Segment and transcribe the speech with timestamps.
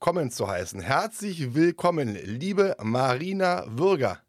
[0.00, 0.78] willkommen zu heißen.
[0.78, 4.22] Herzlich willkommen, liebe Marina Würger.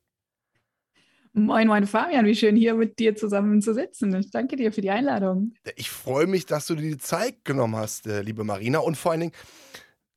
[1.33, 4.15] Moin, moin, Fabian, wie schön hier mit dir zusammen zu sitzen.
[4.15, 5.53] Ich danke dir für die Einladung.
[5.75, 8.79] Ich freue mich, dass du dir die Zeit genommen hast, äh, liebe Marina.
[8.79, 9.33] Und vor allen Dingen,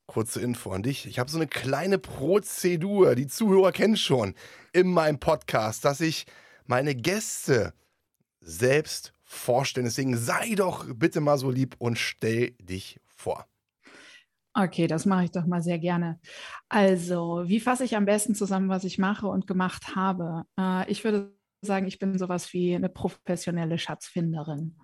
[0.07, 1.05] kurze Info an dich.
[1.05, 4.35] Ich habe so eine kleine Prozedur, die Zuhörer kennen schon,
[4.73, 6.25] in meinem Podcast, dass ich
[6.65, 7.75] meine Gäste
[8.41, 9.85] selbst vorstellen.
[9.85, 13.47] Deswegen sei doch bitte mal so lieb und stell dich vor.
[14.55, 16.21] Okay, das mache ich doch mal sehr gerne.
[16.69, 20.45] Also, wie fasse ich am besten zusammen, was ich mache und gemacht habe?
[20.59, 24.77] Äh, ich würde sagen, ich bin sowas wie eine professionelle Schatzfinderin.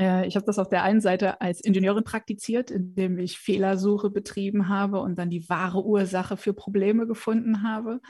[0.00, 4.68] Äh, ich habe das auf der einen Seite als Ingenieurin praktiziert, indem ich Fehlersuche betrieben
[4.68, 8.00] habe und dann die wahre Ursache für Probleme gefunden habe.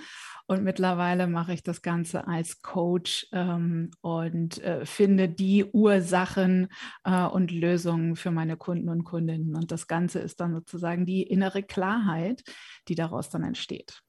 [0.47, 6.69] Und mittlerweile mache ich das Ganze als Coach ähm, und äh, finde die Ursachen
[7.05, 9.57] äh, und Lösungen für meine Kunden und Kundinnen.
[9.57, 12.45] Und das Ganze ist dann sozusagen die innere Klarheit,
[12.89, 14.03] die daraus dann entsteht.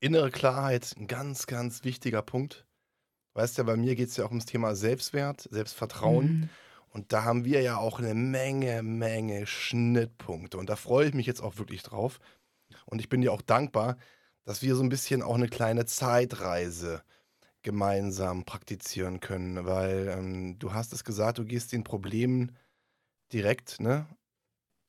[0.00, 2.66] Innere Klarheit, ein ganz, ganz wichtiger Punkt.
[3.34, 6.26] Weißt du, bei mir geht es ja auch ums Thema Selbstwert, Selbstvertrauen.
[6.26, 6.48] Mhm.
[6.92, 10.58] Und da haben wir ja auch eine Menge, Menge Schnittpunkte.
[10.58, 12.20] Und da freue ich mich jetzt auch wirklich drauf.
[12.84, 13.96] Und ich bin dir auch dankbar,
[14.44, 17.02] dass wir so ein bisschen auch eine kleine Zeitreise
[17.62, 22.56] gemeinsam praktizieren können, weil ähm, du hast es gesagt, du gehst den Problemen
[23.32, 24.06] direkt ne,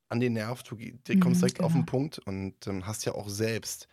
[0.09, 1.67] an den Nerv, du, du kommst mhm, direkt genau.
[1.67, 1.91] auf den genau.
[1.91, 3.88] Punkt und ähm, hast ja auch selbst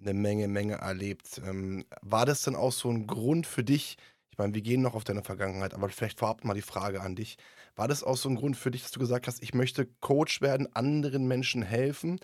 [0.00, 1.40] eine Menge, Menge erlebt.
[1.44, 3.98] Ähm, war das denn auch so ein Grund für dich?
[4.40, 7.36] Meine, wir gehen noch auf deine Vergangenheit, aber vielleicht vorab mal die Frage an dich.
[7.76, 10.40] War das auch so ein Grund für dich, dass du gesagt hast, ich möchte Coach
[10.40, 12.18] werden, anderen Menschen helfen?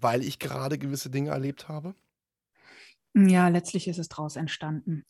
[0.00, 1.94] weil ich gerade gewisse Dinge erlebt habe?
[3.16, 5.04] Ja, letztlich ist es daraus entstanden.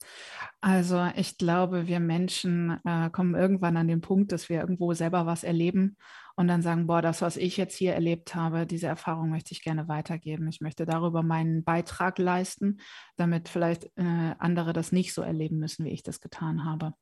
[0.61, 5.25] Also ich glaube, wir Menschen äh, kommen irgendwann an den Punkt, dass wir irgendwo selber
[5.25, 5.97] was erleben
[6.37, 9.63] und dann sagen, boah, das, was ich jetzt hier erlebt habe, diese Erfahrung möchte ich
[9.63, 10.49] gerne weitergeben.
[10.49, 12.79] Ich möchte darüber meinen Beitrag leisten,
[13.17, 16.95] damit vielleicht äh, andere das nicht so erleben müssen, wie ich das getan habe.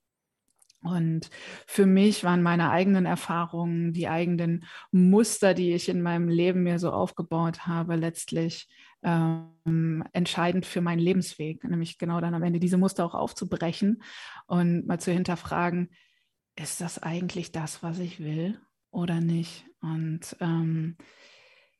[0.82, 1.30] Und
[1.66, 6.78] für mich waren meine eigenen Erfahrungen, die eigenen Muster, die ich in meinem Leben mir
[6.78, 8.68] so aufgebaut habe, letztlich
[9.02, 11.64] ähm, entscheidend für meinen Lebensweg.
[11.64, 14.02] Nämlich genau dann am Ende diese Muster auch aufzubrechen
[14.46, 15.90] und mal zu hinterfragen,
[16.56, 18.60] ist das eigentlich das, was ich will
[18.90, 19.64] oder nicht?
[19.80, 20.96] Und ähm,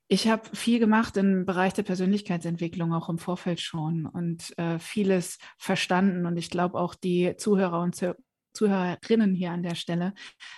[0.08, 5.38] ich habe viel gemacht im Bereich der Persönlichkeitsentwicklung, auch im Vorfeld schon und äh, vieles
[5.56, 6.26] verstanden.
[6.26, 7.94] Und ich glaube auch die Zuhörer und
[8.52, 10.14] Zuhörerinnen hier an der Stelle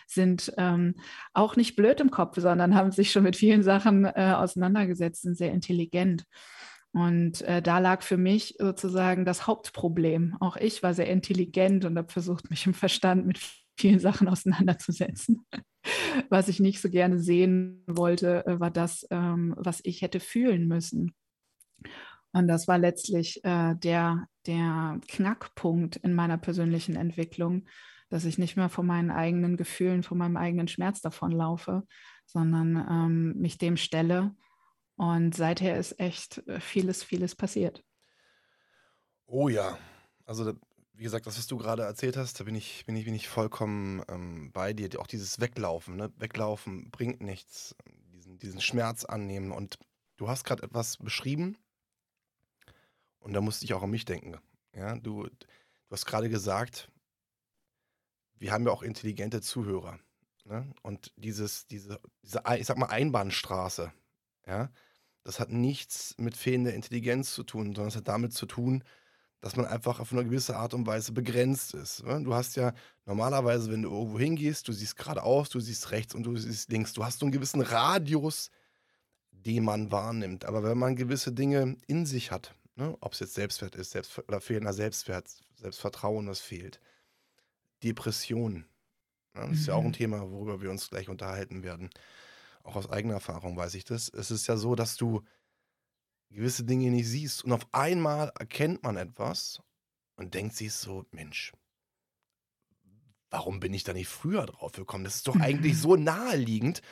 [0.07, 0.95] sind ähm,
[1.33, 5.37] auch nicht blöd im Kopf, sondern haben sich schon mit vielen Sachen äh, auseinandergesetzt und
[5.37, 6.25] sehr intelligent.
[6.93, 10.37] Und äh, da lag für mich sozusagen das Hauptproblem.
[10.39, 13.41] Auch ich war sehr intelligent und habe versucht, mich im Verstand mit
[13.77, 15.45] vielen Sachen auseinanderzusetzen.
[16.31, 20.67] Was ich nicht so gerne sehen wollte, äh, war das, ähm, was ich hätte fühlen
[20.67, 21.15] müssen.
[22.35, 27.69] Und das war letztlich äh, der, der Knackpunkt in meiner persönlichen Entwicklung,
[28.11, 31.85] dass ich nicht mehr von meinen eigenen Gefühlen, von meinem eigenen Schmerz davonlaufe,
[32.27, 34.35] sondern ähm, mich dem stelle.
[34.97, 37.85] Und seither ist echt äh, vieles, vieles passiert.
[39.27, 39.79] Oh ja,
[40.27, 40.55] also
[40.93, 43.29] wie gesagt, das, was du gerade erzählt hast, da bin ich, bin ich, bin ich
[43.29, 44.89] vollkommen ähm, bei dir.
[44.99, 46.13] Auch dieses Weglaufen, ne?
[46.17, 47.77] Weglaufen bringt nichts,
[48.13, 49.53] diesen, diesen Schmerz annehmen.
[49.53, 49.79] Und
[50.17, 51.57] du hast gerade etwas beschrieben,
[53.25, 54.37] und da musste ich auch an mich denken.
[54.75, 56.91] Ja, du, du hast gerade gesagt,
[58.35, 59.99] wir haben ja auch intelligente Zuhörer.
[60.45, 60.71] Ne?
[60.83, 63.93] Und dieses, diese, diese, ich sag mal, Einbahnstraße,
[64.47, 64.71] ja,
[65.23, 68.85] das hat nichts mit fehlender Intelligenz zu tun, sondern es hat damit zu tun,
[69.41, 72.05] dass man einfach auf eine gewisse Art und Weise begrenzt ist.
[72.05, 72.23] Ne?
[72.23, 72.75] Du hast ja
[73.07, 76.93] normalerweise, wenn du irgendwo hingehst, du siehst geradeaus, du siehst rechts und du siehst links.
[76.93, 78.51] Du hast so einen gewissen Radius,
[79.31, 80.45] den man wahrnimmt.
[80.45, 82.97] Aber wenn man gewisse Dinge in sich hat, Ne?
[83.01, 86.81] Ob es jetzt Selbstwert ist Selbst oder fehlender Selbstwert, Selbstvertrauen, das fehlt.
[87.83, 88.67] Depression.
[89.35, 89.93] Ja, das ist ja auch ein mhm.
[89.93, 91.91] Thema, worüber wir uns gleich unterhalten werden.
[92.63, 94.09] Auch aus eigener Erfahrung weiß ich das.
[94.09, 95.23] Es ist ja so, dass du
[96.31, 99.63] gewisse Dinge nicht siehst und auf einmal erkennt man etwas
[100.17, 101.53] und denkt sich so, Mensch,
[103.31, 105.05] warum bin ich da nicht früher drauf gekommen?
[105.05, 105.79] Das ist doch eigentlich mhm.
[105.79, 106.83] so naheliegend,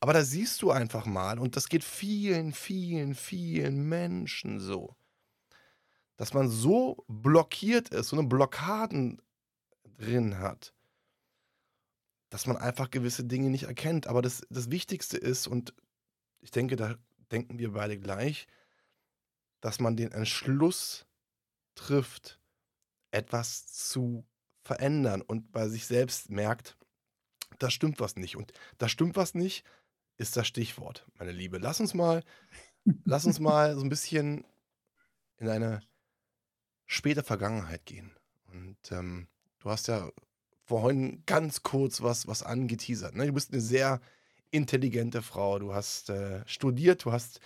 [0.00, 4.94] Aber da siehst du einfach mal, und das geht vielen, vielen, vielen Menschen so,
[6.16, 9.20] dass man so blockiert ist, so eine Blockaden
[9.98, 10.74] drin hat,
[12.30, 14.06] dass man einfach gewisse Dinge nicht erkennt.
[14.06, 15.74] Aber das, das Wichtigste ist, und
[16.40, 16.96] ich denke, da
[17.30, 18.46] denken wir beide gleich,
[19.60, 21.06] dass man den Entschluss
[21.74, 22.40] trifft,
[23.10, 24.24] etwas zu
[24.62, 26.76] verändern und bei sich selbst merkt,
[27.58, 28.36] da stimmt was nicht.
[28.36, 29.64] Und da stimmt was nicht,
[30.16, 31.58] ist das Stichwort, meine Liebe.
[31.58, 32.24] Lass uns mal,
[33.04, 34.44] lass uns mal so ein bisschen
[35.38, 35.80] in eine
[36.86, 38.12] späte Vergangenheit gehen.
[38.52, 39.26] Und ähm,
[39.60, 40.08] du hast ja
[40.64, 43.14] vorhin ganz kurz was, was angeteasert.
[43.14, 43.26] Ne?
[43.26, 44.00] Du bist eine sehr
[44.50, 45.58] intelligente Frau.
[45.58, 47.40] Du hast äh, studiert, du hast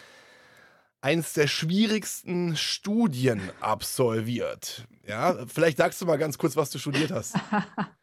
[1.01, 4.87] eins der schwierigsten Studien absolviert.
[5.07, 7.35] Ja, vielleicht sagst du mal ganz kurz, was du studiert hast.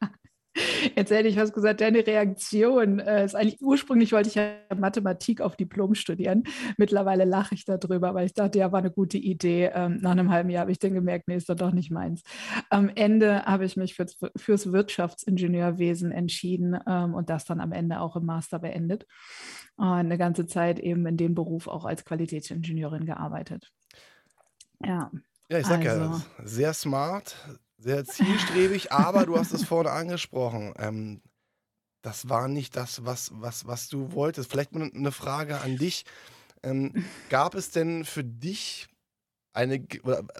[0.95, 5.41] Jetzt hätte ich was gesagt, deine Reaktion äh, ist eigentlich, ursprünglich wollte ich ja Mathematik
[5.41, 6.43] auf Diplom studieren.
[6.77, 9.71] Mittlerweile lache ich darüber, weil ich dachte, ja, war eine gute Idee.
[9.73, 12.23] Ähm, nach einem halben Jahr habe ich dann gemerkt, nee, ist doch nicht meins.
[12.69, 17.99] Am Ende habe ich mich fürs, fürs Wirtschaftsingenieurwesen entschieden ähm, und das dann am Ende
[17.99, 19.05] auch im Master beendet.
[19.75, 23.71] Und eine ganze Zeit eben in dem Beruf auch als Qualitätsingenieurin gearbeitet.
[24.83, 25.11] Ja.
[25.49, 27.35] Ja, ich sag also, ja, sehr smart,
[27.85, 30.73] sehr zielstrebig, aber du hast es vorne angesprochen.
[30.79, 31.21] Ähm,
[32.01, 34.49] das war nicht das, was, was, was du wolltest.
[34.49, 36.03] Vielleicht eine Frage an dich.
[36.63, 38.87] Ähm, gab es denn für dich
[39.53, 39.85] eine,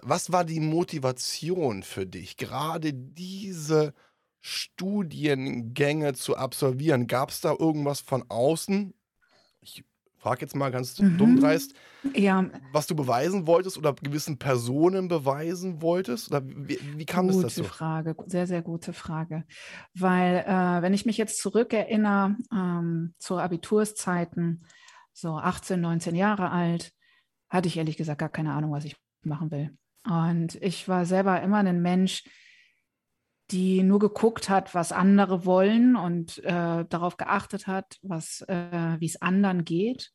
[0.02, 3.94] was war die Motivation für dich, gerade diese
[4.40, 7.06] Studiengänge zu absolvieren?
[7.06, 8.92] Gab es da irgendwas von außen?
[9.60, 9.84] Ich
[10.26, 11.18] frage jetzt mal ganz mhm.
[11.18, 11.72] dumm dreist,
[12.12, 12.44] ja.
[12.72, 16.32] was du beweisen wolltest oder gewissen Personen beweisen wolltest?
[16.32, 17.62] Oder wie, wie kam gute das dazu?
[17.62, 19.44] Gute Frage, sehr, sehr gute Frage.
[19.94, 24.64] Weil, äh, wenn ich mich jetzt zurückerinnere ähm, zu Abiturszeiten,
[25.12, 26.92] so 18, 19 Jahre alt,
[27.48, 29.76] hatte ich ehrlich gesagt gar keine Ahnung, was ich machen will.
[30.04, 32.24] Und ich war selber immer ein Mensch,
[33.50, 39.06] die nur geguckt hat, was andere wollen und äh, darauf geachtet hat, was, äh, wie
[39.06, 40.12] es anderen geht.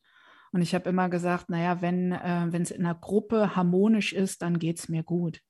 [0.52, 4.58] Und ich habe immer gesagt, naja, wenn äh, es in einer Gruppe harmonisch ist, dann
[4.58, 5.40] geht es mir gut.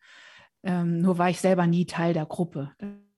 [0.63, 2.71] Ähm, nur war ich selber nie Teil der Gruppe.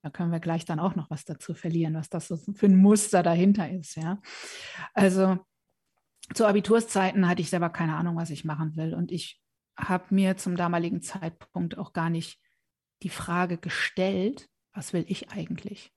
[0.03, 2.77] Da können wir gleich dann auch noch was dazu verlieren, was das so für ein
[2.77, 3.97] Muster dahinter ist.
[3.97, 4.21] Ja?
[4.95, 5.39] Also
[6.33, 8.95] zu Abiturszeiten hatte ich selber keine Ahnung, was ich machen will.
[8.95, 9.43] Und ich
[9.77, 12.41] habe mir zum damaligen Zeitpunkt auch gar nicht
[13.03, 15.93] die Frage gestellt, was will ich eigentlich?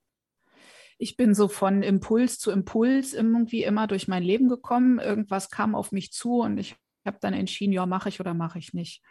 [0.98, 5.00] ich bin so von Impuls zu Impuls irgendwie immer durch mein Leben gekommen.
[5.00, 6.76] Irgendwas kam auf mich zu und ich
[7.06, 9.04] habe dann entschieden, ja, mache ich oder mache ich nicht.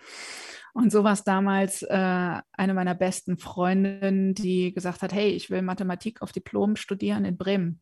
[0.74, 5.48] Und so war es damals äh, eine meiner besten Freundinnen, die gesagt hat, hey, ich
[5.48, 7.80] will Mathematik auf Diplom studieren in Bremen.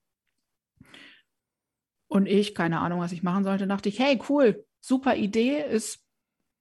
[2.07, 6.04] Und ich, keine Ahnung, was ich machen sollte, dachte ich, hey, cool, super Idee, ist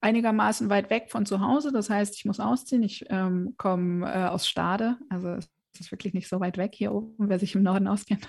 [0.03, 1.71] einigermaßen weit weg von zu Hause.
[1.71, 2.83] Das heißt, ich muss ausziehen.
[2.83, 5.37] Ich ähm, komme äh, aus Stade, also
[5.73, 8.27] das ist wirklich nicht so weit weg hier oben, wer sich im Norden auskennt.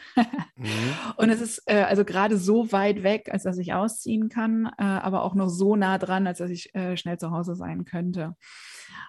[0.57, 0.67] mhm.
[1.17, 4.83] Und es ist äh, also gerade so weit weg, als dass ich ausziehen kann, äh,
[4.83, 8.35] aber auch noch so nah dran, als dass ich äh, schnell zu Hause sein könnte.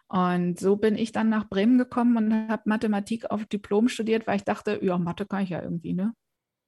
[0.08, 4.36] Und so bin ich dann nach Bremen gekommen und habe Mathematik auf Diplom studiert, weil
[4.36, 6.14] ich dachte, ja, Mathe kann ich ja irgendwie, ne?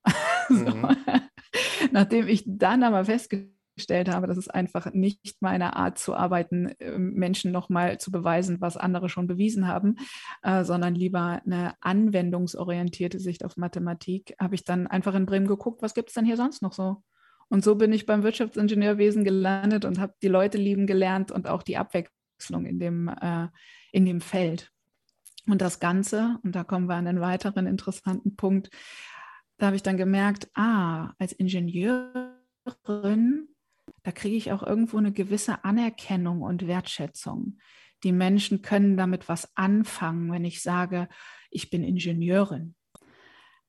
[0.47, 0.55] so.
[0.55, 0.95] mhm.
[1.91, 6.73] Nachdem ich dann aber festgestellt festgestellt habe, dass es einfach nicht meine Art zu arbeiten,
[6.79, 9.97] ähm, Menschen nochmal zu beweisen, was andere schon bewiesen haben,
[10.41, 15.83] äh, sondern lieber eine anwendungsorientierte Sicht auf Mathematik, habe ich dann einfach in Bremen geguckt,
[15.83, 17.03] was gibt es denn hier sonst noch so?
[17.49, 21.63] Und so bin ich beim Wirtschaftsingenieurwesen gelandet und habe die Leute lieben gelernt und auch
[21.63, 23.47] die Abwechslung in dem, äh,
[23.91, 24.71] in dem Feld.
[25.47, 28.69] Und das Ganze, und da kommen wir an einen weiteren interessanten Punkt,
[29.59, 33.47] da habe ich dann gemerkt, ah, als Ingenieurin
[34.07, 37.57] da kriege ich auch irgendwo eine gewisse Anerkennung und Wertschätzung.
[38.05, 41.09] Die Menschen können damit was anfangen, wenn ich sage,
[41.51, 42.73] ich bin Ingenieurin.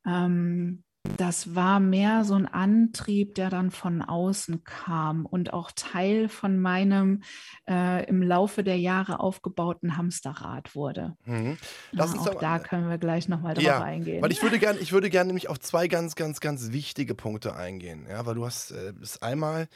[0.07, 0.85] Ähm,
[1.16, 6.61] das war mehr so ein Antrieb, der dann von außen kam und auch Teil von
[6.61, 7.25] meinem
[7.68, 11.16] äh, im Laufe der Jahre aufgebauten Hamsterrad wurde.
[11.25, 11.57] Mhm.
[11.90, 14.23] Lass uns auch aber, da können wir gleich nochmal drauf ja, eingehen.
[14.23, 17.57] Weil ich würde gerne, ich würde gerne nämlich auf zwei ganz, ganz, ganz wichtige Punkte
[17.57, 18.07] eingehen.
[18.09, 19.66] Ja, weil du hast äh, einmal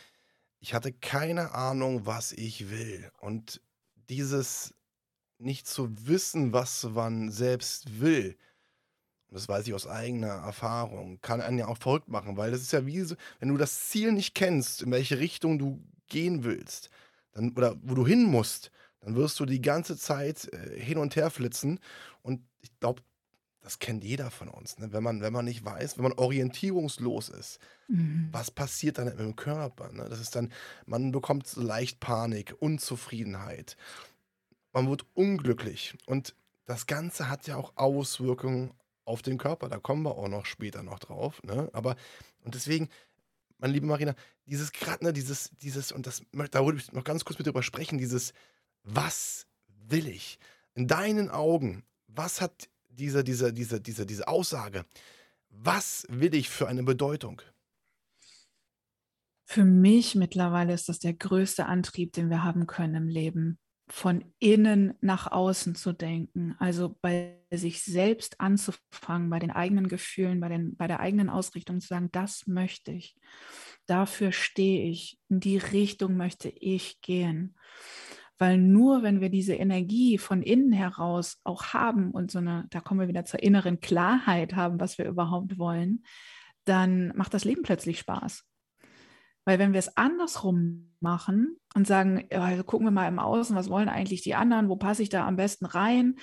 [0.62, 3.10] ich hatte keine Ahnung, was ich will.
[3.20, 3.60] Und
[4.08, 4.72] dieses
[5.38, 8.38] nicht zu wissen, was man selbst will,
[9.28, 12.72] das weiß ich aus eigener Erfahrung, kann einen ja auch verrückt machen, weil das ist
[12.72, 16.90] ja wie so, wenn du das Ziel nicht kennst, in welche Richtung du gehen willst,
[17.32, 21.16] dann, oder wo du hin musst, dann wirst du die ganze Zeit äh, hin und
[21.16, 21.80] her flitzen.
[22.22, 23.02] Und ich glaube,
[23.62, 24.78] das kennt jeder von uns.
[24.78, 24.92] Ne?
[24.92, 28.28] Wenn, man, wenn man nicht weiß, wenn man orientierungslos ist, mhm.
[28.32, 29.92] was passiert dann im Körper?
[29.92, 30.06] Ne?
[30.08, 30.52] Das ist dann,
[30.84, 33.76] man bekommt so leicht Panik, Unzufriedenheit.
[34.72, 35.96] Man wird unglücklich.
[36.06, 39.68] Und das Ganze hat ja auch Auswirkungen auf den Körper.
[39.68, 41.40] Da kommen wir auch noch später noch drauf.
[41.44, 41.70] Ne?
[41.72, 41.96] Aber,
[42.44, 42.88] und deswegen,
[43.58, 44.16] meine liebe Marina,
[44.46, 47.62] dieses gerade, ne, dieses, dieses, und das, da würde ich noch ganz kurz mit drüber
[47.62, 48.32] sprechen, dieses,
[48.82, 50.40] was will ich?
[50.74, 54.84] In deinen Augen, was hat diese, diese, diese, diese, diese Aussage,
[55.48, 57.42] was will ich für eine Bedeutung?
[59.44, 63.58] Für mich mittlerweile ist das der größte Antrieb, den wir haben können im Leben,
[63.88, 70.40] von innen nach außen zu denken, also bei sich selbst anzufangen, bei den eigenen Gefühlen,
[70.40, 73.14] bei, den, bei der eigenen Ausrichtung zu sagen, das möchte ich,
[73.86, 77.54] dafür stehe ich, in die Richtung möchte ich gehen.
[78.42, 82.80] Weil nur wenn wir diese Energie von innen heraus auch haben und so eine, da
[82.80, 86.02] kommen wir wieder zur inneren Klarheit haben, was wir überhaupt wollen,
[86.64, 88.44] dann macht das Leben plötzlich Spaß.
[89.44, 93.70] Weil wenn wir es andersrum machen und sagen, also gucken wir mal im Außen, was
[93.70, 96.16] wollen eigentlich die anderen, wo passe ich da am besten rein,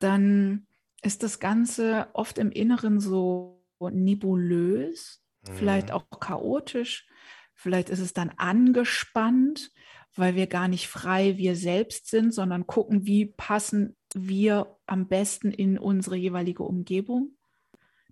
[0.00, 0.66] dann
[1.02, 5.52] ist das Ganze oft im Inneren so nebulös, mhm.
[5.52, 7.06] vielleicht auch chaotisch,
[7.54, 9.70] vielleicht ist es dann angespannt
[10.16, 15.50] weil wir gar nicht frei wir selbst sind, sondern gucken, wie passen wir am besten
[15.50, 17.36] in unsere jeweilige Umgebung.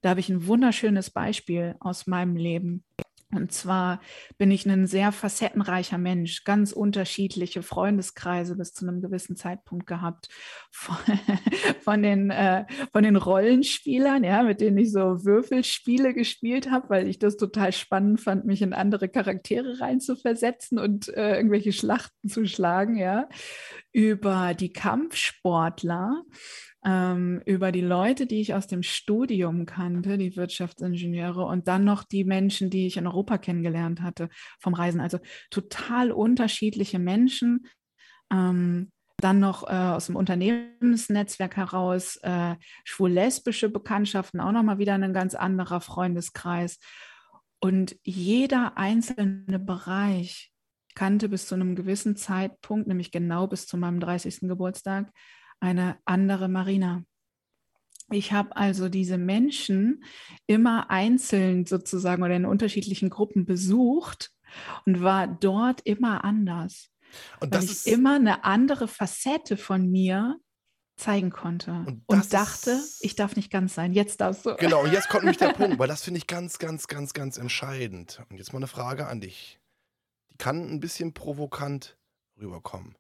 [0.03, 2.85] Da habe ich ein wunderschönes Beispiel aus meinem Leben.
[3.35, 4.01] Und zwar
[4.39, 10.29] bin ich ein sehr facettenreicher Mensch, ganz unterschiedliche Freundeskreise bis zu einem gewissen Zeitpunkt gehabt.
[10.71, 10.97] Von,
[11.81, 17.09] von den, äh, von den Rollenspielern, ja, mit denen ich so Würfelspiele gespielt habe, weil
[17.09, 22.47] ich das total spannend fand, mich in andere Charaktere reinzuversetzen und äh, irgendwelche Schlachten zu
[22.47, 23.29] schlagen, ja,
[23.93, 26.25] über die Kampfsportler
[26.85, 32.05] ähm, über die Leute, die ich aus dem Studium kannte, die Wirtschaftsingenieure und dann noch
[32.05, 34.29] die Menschen, die ich in Europa kennengelernt hatte
[34.61, 35.01] vom Reisen.
[35.01, 35.19] Also
[35.51, 37.67] total unterschiedliche Menschen.
[38.33, 45.15] Ähm, dann noch äh, aus dem Unternehmensnetzwerk heraus äh, schwul-lesbische Bekanntschaften, auch nochmal wieder ein
[45.15, 46.79] ganz anderer Freundeskreis.
[47.61, 50.53] Und jeder einzelne Bereich
[50.95, 54.41] kannte bis zu einem gewissen Zeitpunkt, nämlich genau bis zu meinem 30.
[54.43, 55.11] Geburtstag,
[55.65, 57.05] eine andere Marina.
[58.11, 60.05] Ich habe also diese Menschen
[60.47, 64.31] immer einzeln sozusagen oder in unterschiedlichen Gruppen besucht
[64.85, 66.91] und war dort immer anders.
[67.41, 70.39] Und das ist immer eine andere Facette von mir
[70.97, 73.93] zeigen konnte und, und dachte, ist, ich darf nicht ganz sein.
[73.95, 74.55] Jetzt darfst du.
[74.57, 77.37] Genau, und jetzt kommt nämlich der Punkt, weil das finde ich ganz, ganz, ganz, ganz
[77.37, 78.23] entscheidend.
[78.29, 79.59] Und jetzt mal eine Frage an dich.
[80.31, 81.97] Die kann ein bisschen provokant
[82.39, 82.97] rüberkommen.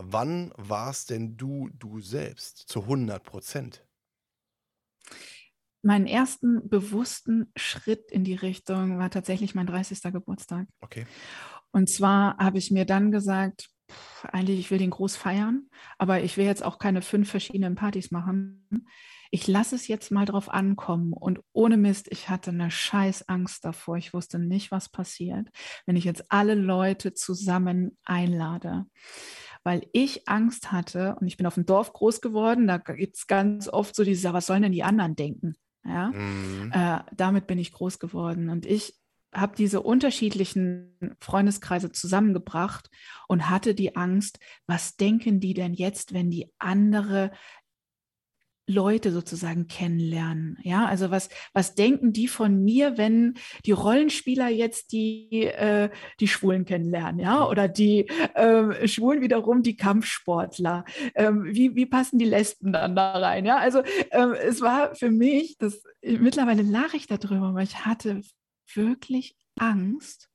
[0.00, 3.84] Wann warst denn du du selbst zu 100 Prozent?
[5.82, 10.00] Meinen ersten bewussten Schritt in die Richtung war tatsächlich mein 30.
[10.12, 10.68] Geburtstag.
[10.80, 11.04] Okay.
[11.72, 16.22] Und zwar habe ich mir dann gesagt, pff, eigentlich, ich will den groß feiern, aber
[16.22, 18.68] ich will jetzt auch keine fünf verschiedenen Partys machen.
[19.32, 21.12] Ich lasse es jetzt mal drauf ankommen.
[21.12, 23.96] Und ohne Mist, ich hatte eine scheiß Angst davor.
[23.96, 25.48] Ich wusste nicht, was passiert,
[25.86, 28.86] wenn ich jetzt alle Leute zusammen einlade
[29.68, 33.26] weil ich Angst hatte und ich bin auf dem Dorf groß geworden, da gibt es
[33.26, 35.56] ganz oft so diese, was sollen denn die anderen denken?
[35.84, 36.08] Ja?
[36.08, 36.72] Mhm.
[36.72, 38.94] Äh, damit bin ich groß geworden und ich
[39.34, 42.88] habe diese unterschiedlichen Freundeskreise zusammengebracht
[43.28, 47.30] und hatte die Angst, was denken die denn jetzt, wenn die andere
[48.68, 50.58] Leute sozusagen kennenlernen.
[50.62, 53.34] Ja, also was, was denken die von mir, wenn
[53.64, 59.76] die Rollenspieler jetzt die, äh, die Schwulen kennenlernen, ja, oder die äh, Schwulen wiederum die
[59.76, 60.84] Kampfsportler.
[61.14, 63.46] Ähm, wie, wie passen die Lesben dann da rein?
[63.46, 68.20] Ja, also ähm, es war für mich, das, mittlerweile lache ich darüber, weil ich hatte
[68.74, 70.28] wirklich Angst,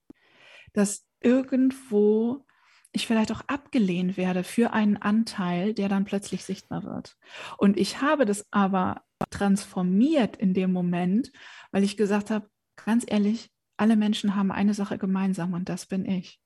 [0.73, 2.45] dass irgendwo
[2.93, 7.17] ich vielleicht auch abgelehnt werde für einen Anteil, der dann plötzlich sichtbar wird.
[7.57, 11.31] Und ich habe das aber transformiert in dem Moment,
[11.71, 16.05] weil ich gesagt habe, ganz ehrlich, alle Menschen haben eine Sache gemeinsam und das bin
[16.05, 16.39] ich.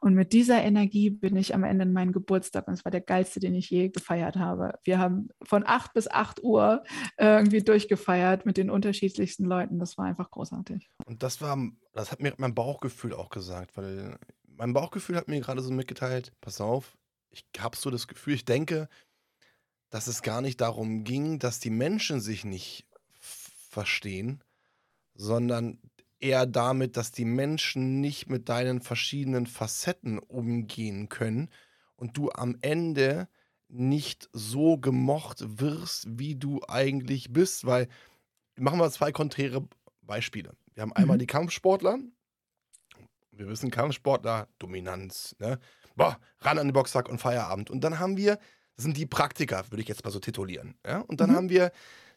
[0.00, 3.00] Und mit dieser Energie bin ich am Ende in meinen Geburtstag und es war der
[3.00, 4.78] geilste, den ich je gefeiert habe.
[4.84, 6.84] Wir haben von 8 bis 8 Uhr
[7.18, 9.78] irgendwie durchgefeiert mit den unterschiedlichsten Leuten.
[9.78, 10.88] Das war einfach großartig.
[11.06, 11.58] Und das war,
[11.94, 14.18] das hat mir mein Bauchgefühl auch gesagt, weil
[14.58, 16.98] mein Bauchgefühl hat mir gerade so mitgeteilt, pass auf,
[17.30, 18.88] ich habe so das Gefühl, ich denke,
[19.90, 22.86] dass es gar nicht darum ging, dass die Menschen sich nicht
[23.20, 24.42] verstehen,
[25.14, 25.78] sondern
[26.20, 31.50] eher damit, dass die Menschen nicht mit deinen verschiedenen Facetten umgehen können
[31.96, 33.28] und du am Ende
[33.68, 37.88] nicht so gemocht wirst, wie du eigentlich bist, weil
[38.56, 39.68] machen wir zwei konträre
[40.02, 40.56] Beispiele.
[40.74, 41.20] Wir haben einmal Mhm.
[41.20, 41.98] die Kampfsportler.
[43.38, 45.58] Wir wissen, Kampfsportler, Dominanz, ne?
[45.94, 47.70] Boah, ran an den Boxsack und Feierabend.
[47.70, 48.36] Und dann haben wir,
[48.76, 50.74] das sind die Praktiker, würde ich jetzt mal so titulieren.
[50.86, 51.00] Ja?
[51.00, 51.34] Und dann Mhm.
[51.34, 51.72] haben wir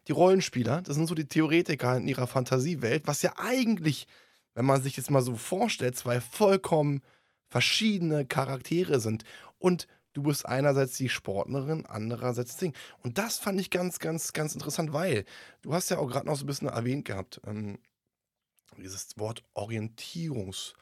[0.07, 4.07] die Rollenspieler, das sind so die Theoretiker in ihrer Fantasiewelt, was ja eigentlich,
[4.55, 7.01] wenn man sich jetzt mal so vorstellt, zwei vollkommen
[7.49, 9.23] verschiedene Charaktere sind.
[9.59, 12.73] Und du bist einerseits die Sportlerin, andererseits das Ding.
[13.03, 15.25] Und das fand ich ganz, ganz, ganz interessant, weil
[15.61, 17.77] du hast ja auch gerade noch so ein bisschen erwähnt gehabt, ähm,
[18.77, 20.80] dieses Wort Orientierungslosigkeit.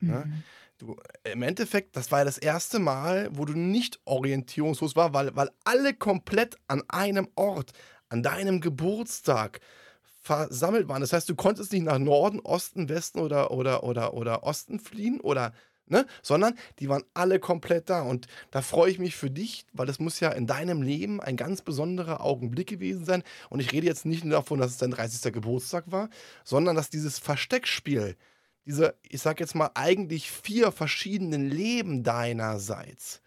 [0.00, 0.24] Ne?
[0.26, 0.42] Mhm.
[0.78, 5.34] Du, Im Endeffekt, das war ja das erste Mal, wo du nicht orientierungslos war, weil,
[5.36, 7.72] weil alle komplett an einem Ort,
[8.08, 9.60] an deinem Geburtstag
[10.22, 11.00] versammelt waren.
[11.00, 15.20] Das heißt, du konntest nicht nach Norden, Osten, Westen oder, oder, oder, oder Osten fliehen
[15.20, 15.52] oder,
[15.86, 18.02] ne, sondern die waren alle komplett da.
[18.02, 21.36] Und da freue ich mich für dich, weil das muss ja in deinem Leben ein
[21.36, 23.22] ganz besonderer Augenblick gewesen sein.
[23.50, 25.32] Und ich rede jetzt nicht nur davon, dass es dein 30.
[25.32, 26.08] Geburtstag war,
[26.44, 28.16] sondern dass dieses Versteckspiel,
[28.66, 33.20] diese, ich sag jetzt mal, eigentlich vier verschiedenen Leben deinerseits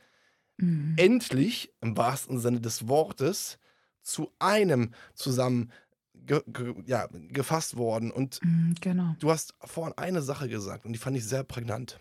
[0.60, 0.96] Mhm.
[0.98, 3.60] endlich, im wahrsten Sinne des Wortes,
[4.02, 5.72] zu einem zusammen
[6.16, 8.10] ge ge ja, gefasst worden.
[8.12, 9.16] Und Mhm, Genau.
[9.20, 12.00] du hast vorhin eine Sache gesagt und die fand ich sehr prägnant.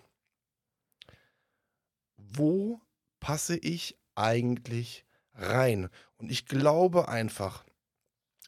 [2.33, 2.81] Wo
[3.21, 5.05] passe ich eigentlich
[5.35, 5.89] rein?
[6.19, 7.65] Und ich glaube einfach,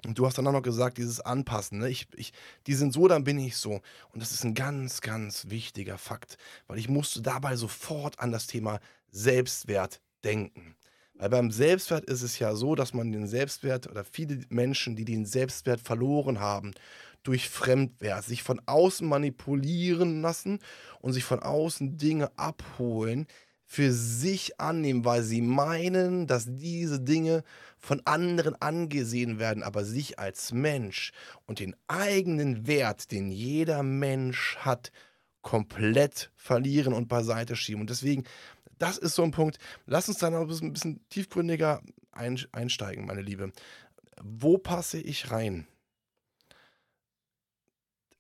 [0.07, 1.89] und du hast dann auch noch gesagt, dieses Anpassen, ne?
[1.89, 2.33] ich, ich,
[2.67, 3.81] die sind so, dann bin ich so.
[4.13, 8.47] Und das ist ein ganz, ganz wichtiger Fakt, weil ich musste dabei sofort an das
[8.47, 8.81] Thema
[9.11, 10.77] Selbstwert denken.
[11.15, 15.05] Weil beim Selbstwert ist es ja so, dass man den Selbstwert oder viele Menschen, die
[15.05, 16.75] den Selbstwert verloren haben,
[17.25, 20.61] durch Fremdwert, sich von außen manipulieren lassen
[21.01, 23.27] und sich von außen Dinge abholen,
[23.71, 27.45] für sich annehmen, weil sie meinen, dass diese Dinge
[27.77, 31.13] von anderen angesehen werden, aber sich als Mensch
[31.45, 34.91] und den eigenen Wert, den jeder Mensch hat,
[35.43, 37.83] komplett verlieren und beiseite schieben.
[37.83, 38.25] Und deswegen,
[38.79, 39.59] das ist so ein Punkt.
[39.85, 43.53] Lass uns da noch ein bisschen, tiefgründiger ein, einsteigen, meine Liebe.
[44.23, 45.67] Wo passe ich rein?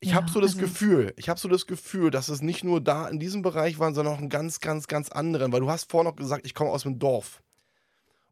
[0.01, 2.63] Ich Ja, habe so das also- Gefühl, ich habe so das Gefühl, dass es nicht
[2.65, 5.53] nur da in diesem Bereich war, sondern auch einen ganz, ganz, ganz anderen.
[5.53, 7.43] Weil du hast vorhin noch gesagt, ich komme aus dem Dorf.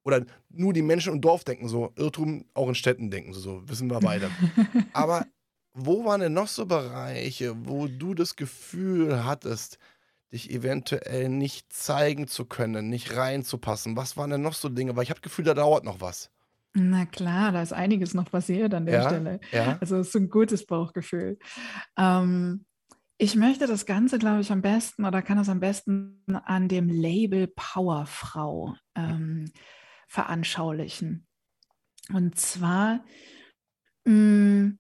[0.05, 3.69] Oder nur die Menschen im Dorf denken so, Irrtum auch in Städten denken so, so
[3.69, 4.31] wissen wir beide.
[4.93, 5.27] Aber
[5.75, 9.79] wo waren denn noch so Bereiche, wo du das Gefühl hattest,
[10.33, 13.97] dich eventuell nicht zeigen zu können, nicht reinzupassen?
[13.97, 14.95] Was waren denn noch so Dinge?
[14.95, 16.31] Weil ich habe das Gefühl, da dauert noch was.
[16.79, 19.41] Na klar, da ist einiges noch passiert an der Ja, Stelle.
[19.51, 19.79] ja.
[19.81, 21.39] Also es ist ein gutes Bauchgefühl.
[21.97, 22.67] Ähm,
[23.19, 26.89] ich möchte das Ganze, glaube ich, am besten oder kann es am besten an dem
[26.91, 29.51] Label Powerfrau ähm,
[30.07, 31.27] veranschaulichen.
[32.13, 33.05] Und zwar
[34.05, 34.75] mh,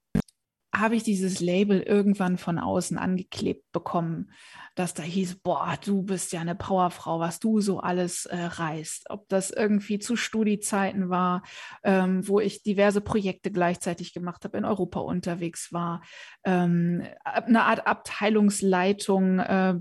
[0.78, 4.30] habe ich dieses Label irgendwann von außen angeklebt bekommen,
[4.74, 9.10] dass da hieß, boah, du bist ja eine Powerfrau, was du so alles äh, reißt.
[9.10, 11.42] Ob das irgendwie zu Studiezeiten war,
[11.82, 16.02] ähm, wo ich diverse Projekte gleichzeitig gemacht habe, in Europa unterwegs war,
[16.44, 19.74] ähm, eine Art Abteilungsleitung äh,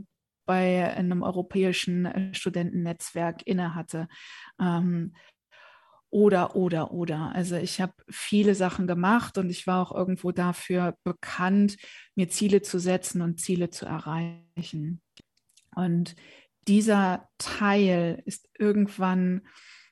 [0.46, 4.08] bei einem europäischen äh, Studentennetzwerk innehatte.
[4.60, 5.14] Ähm,
[6.16, 7.36] oder, oder, oder.
[7.36, 11.76] Also ich habe viele Sachen gemacht und ich war auch irgendwo dafür bekannt,
[12.16, 15.02] mir Ziele zu setzen und Ziele zu erreichen.
[15.76, 16.16] Und
[16.70, 19.42] dieser Teil ist irgendwann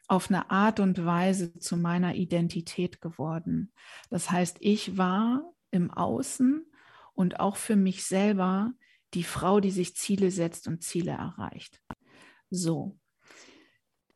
[0.08, 3.74] auf eine Art und Weise zu meiner Identität geworden.
[4.10, 6.66] Das heißt, ich war im Außen
[7.16, 8.72] und auch für mich selber
[9.14, 11.82] die Frau, die sich Ziele setzt und Ziele erreicht.
[12.50, 12.98] So.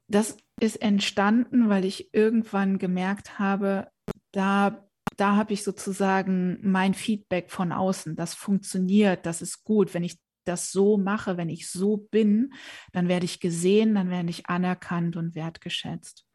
[0.08, 3.88] Das ist entstanden, weil ich irgendwann gemerkt habe,
[4.32, 8.16] da, da habe ich sozusagen mein Feedback von außen.
[8.16, 9.94] Das funktioniert, das ist gut.
[9.94, 12.54] Wenn ich das so mache, wenn ich so bin,
[12.94, 16.26] dann werde ich gesehen, dann werde ich anerkannt und wertgeschätzt.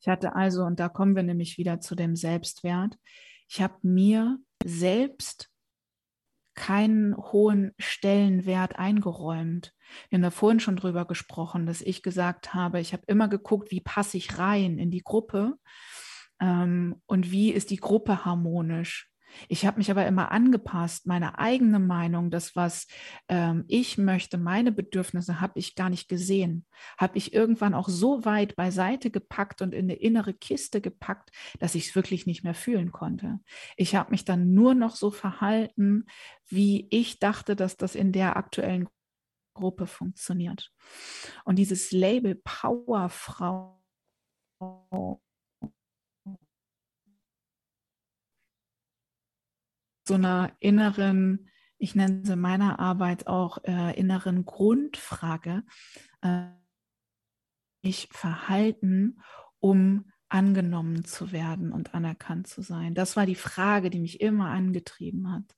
[0.00, 2.98] Ich hatte also, und da kommen wir nämlich wieder zu dem Selbstwert,
[3.48, 5.50] ich habe mir selbst
[6.54, 9.72] keinen hohen Stellenwert eingeräumt.
[10.08, 13.70] Wir haben da vorhin schon drüber gesprochen, dass ich gesagt habe, ich habe immer geguckt,
[13.70, 15.54] wie passe ich rein in die Gruppe
[16.40, 19.10] ähm, und wie ist die Gruppe harmonisch.
[19.48, 22.86] Ich habe mich aber immer angepasst, meine eigene Meinung, das, was
[23.28, 26.66] ähm, ich möchte, meine Bedürfnisse habe ich gar nicht gesehen.
[26.98, 31.74] Habe ich irgendwann auch so weit beiseite gepackt und in eine innere Kiste gepackt, dass
[31.74, 33.40] ich es wirklich nicht mehr fühlen konnte.
[33.76, 36.06] Ich habe mich dann nur noch so verhalten,
[36.46, 38.88] wie ich dachte, dass das in der aktuellen
[39.54, 40.72] Gruppe funktioniert.
[41.44, 43.80] Und dieses Label Powerfrau
[50.06, 55.62] so einer inneren, ich nenne sie meiner Arbeit auch äh, inneren Grundfrage,
[56.22, 56.48] äh,
[57.82, 59.20] ich verhalten,
[59.60, 62.94] um angenommen zu werden und anerkannt zu sein?
[62.94, 65.56] Das war die Frage, die mich immer angetrieben hat.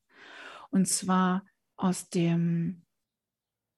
[0.70, 1.44] Und zwar
[1.76, 2.82] aus dem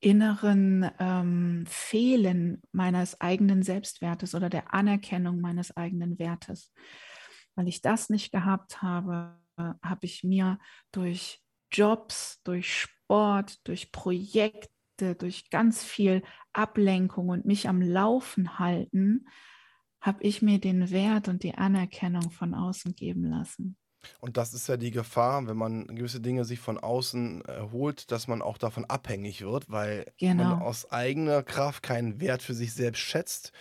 [0.00, 6.72] inneren ähm, Fehlen meines eigenen Selbstwertes oder der Anerkennung meines eigenen Wertes.
[7.54, 10.58] Weil ich das nicht gehabt habe, habe ich mir
[10.92, 11.40] durch
[11.70, 19.26] Jobs, durch Sport, durch Projekte, durch ganz viel Ablenkung und mich am Laufen halten,
[20.00, 23.76] habe ich mir den Wert und die Anerkennung von außen geben lassen.
[24.20, 28.28] Und das ist ja die Gefahr, wenn man gewisse Dinge sich von außen erholt, dass
[28.28, 30.44] man auch davon abhängig wird, weil genau.
[30.44, 33.52] man aus eigener Kraft keinen Wert für sich selbst schätzt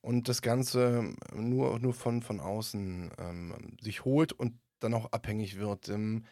[0.00, 5.58] und das Ganze nur, nur von, von außen ähm, sich holt und dann auch abhängig
[5.58, 5.88] wird.
[5.88, 6.24] Ähm,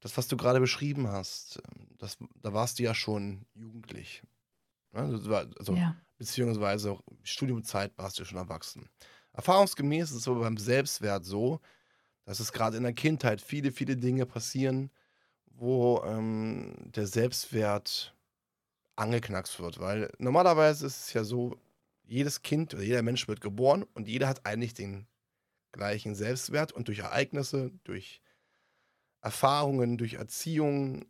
[0.00, 4.22] das, was du gerade beschrieben hast, ähm, das, da warst du ja schon jugendlich.
[4.92, 5.00] Ne?
[5.58, 5.96] Also, ja.
[6.18, 8.90] Beziehungsweise Studiumzeit warst du schon erwachsen.
[9.32, 11.60] Erfahrungsgemäß ist es aber beim Selbstwert so,
[12.24, 14.90] dass es gerade in der Kindheit viele, viele Dinge passieren,
[15.46, 18.14] wo ähm, der Selbstwert
[18.96, 19.78] angeknackst wird.
[19.78, 21.56] Weil normalerweise ist es ja so,
[22.04, 25.06] jedes Kind oder jeder Mensch wird geboren und jeder hat eigentlich den
[25.72, 28.20] gleichen Selbstwert und durch Ereignisse, durch
[29.20, 31.06] Erfahrungen, durch Erziehung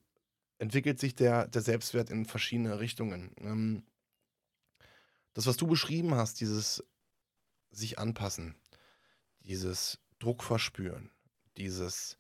[0.59, 3.35] entwickelt sich der, der Selbstwert in verschiedene Richtungen.
[3.39, 3.83] Ähm,
[5.33, 6.85] das, was du beschrieben hast, dieses
[7.71, 8.57] sich anpassen,
[9.41, 11.11] dieses Druck verspüren,
[11.57, 12.19] dieses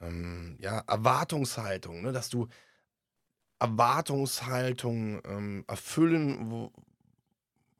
[0.00, 2.48] ähm, ja, Erwartungshaltung, ne, dass du
[3.60, 6.72] Erwartungshaltung ähm, erfüllen wo,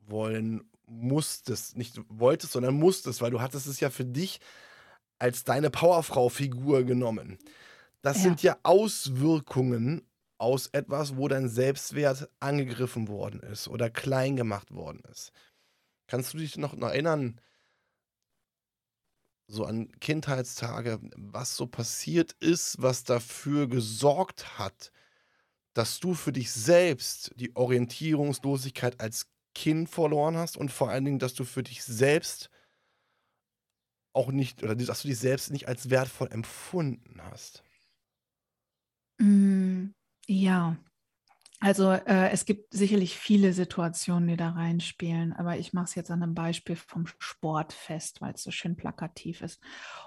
[0.06, 4.40] wollen musstest, nicht wolltest, sondern musstest, weil du hattest es ja für dich
[5.18, 7.38] als deine Powerfrau-Figur genommen.
[8.02, 8.22] Das ja.
[8.24, 10.02] sind ja Auswirkungen
[10.38, 15.32] aus etwas, wo dein Selbstwert angegriffen worden ist oder klein gemacht worden ist.
[16.06, 17.40] Kannst du dich noch erinnern,
[19.48, 24.92] so an Kindheitstage, was so passiert ist, was dafür gesorgt hat,
[25.72, 29.26] dass du für dich selbst die Orientierungslosigkeit als
[29.58, 32.48] Kind verloren hast und vor allen Dingen, dass du für dich selbst
[34.12, 37.64] auch nicht, oder dass du dich selbst nicht als wertvoll empfunden hast.
[39.20, 39.90] Mm,
[40.28, 40.76] ja,
[41.60, 46.10] also äh, es gibt sicherlich viele Situationen, die da reinspielen, aber ich mache es jetzt
[46.10, 49.60] an einem Beispiel vom Sport fest, weil es so schön plakativ ist.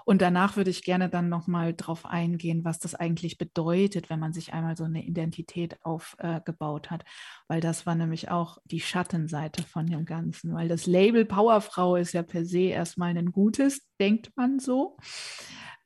[0.06, 4.32] Und danach würde ich gerne dann nochmal drauf eingehen, was das eigentlich bedeutet, wenn man
[4.32, 7.04] sich einmal so eine Identität aufgebaut äh, hat,
[7.48, 12.14] weil das war nämlich auch die Schattenseite von dem Ganzen, weil das Label Powerfrau ist
[12.14, 14.96] ja per se erstmal ein gutes, denkt man so.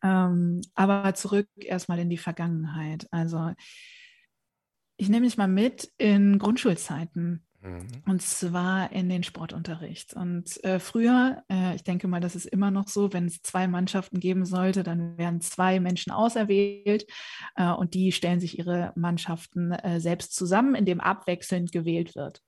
[0.05, 3.09] Ähm, aber zurück erstmal in die Vergangenheit.
[3.11, 3.51] Also
[4.97, 7.47] ich nehme mich mal mit in Grundschulzeiten.
[7.67, 7.87] Mhm.
[8.07, 10.15] Und zwar in den Sportunterricht.
[10.15, 13.67] Und äh, früher, äh, ich denke mal, das ist immer noch so, wenn es zwei
[13.67, 17.07] Mannschaften geben sollte, dann werden zwei Menschen auserwählt
[17.57, 22.43] äh, und die stellen sich ihre Mannschaften äh, selbst zusammen, indem abwechselnd gewählt wird.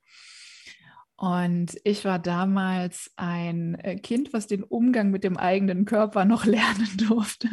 [1.17, 6.45] Und ich war damals ein äh, Kind, was den Umgang mit dem eigenen Körper noch
[6.45, 7.49] lernen durfte.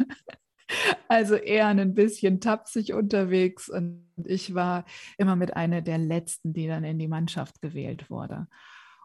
[1.08, 4.84] Also eher ein bisschen tapsig unterwegs und ich war
[5.18, 8.48] immer mit einer der letzten, die dann in die Mannschaft gewählt wurde.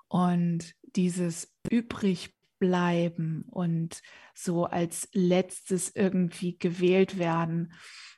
[0.07, 4.01] Und dieses übrigbleiben und
[4.33, 7.73] so als letztes irgendwie gewählt werden,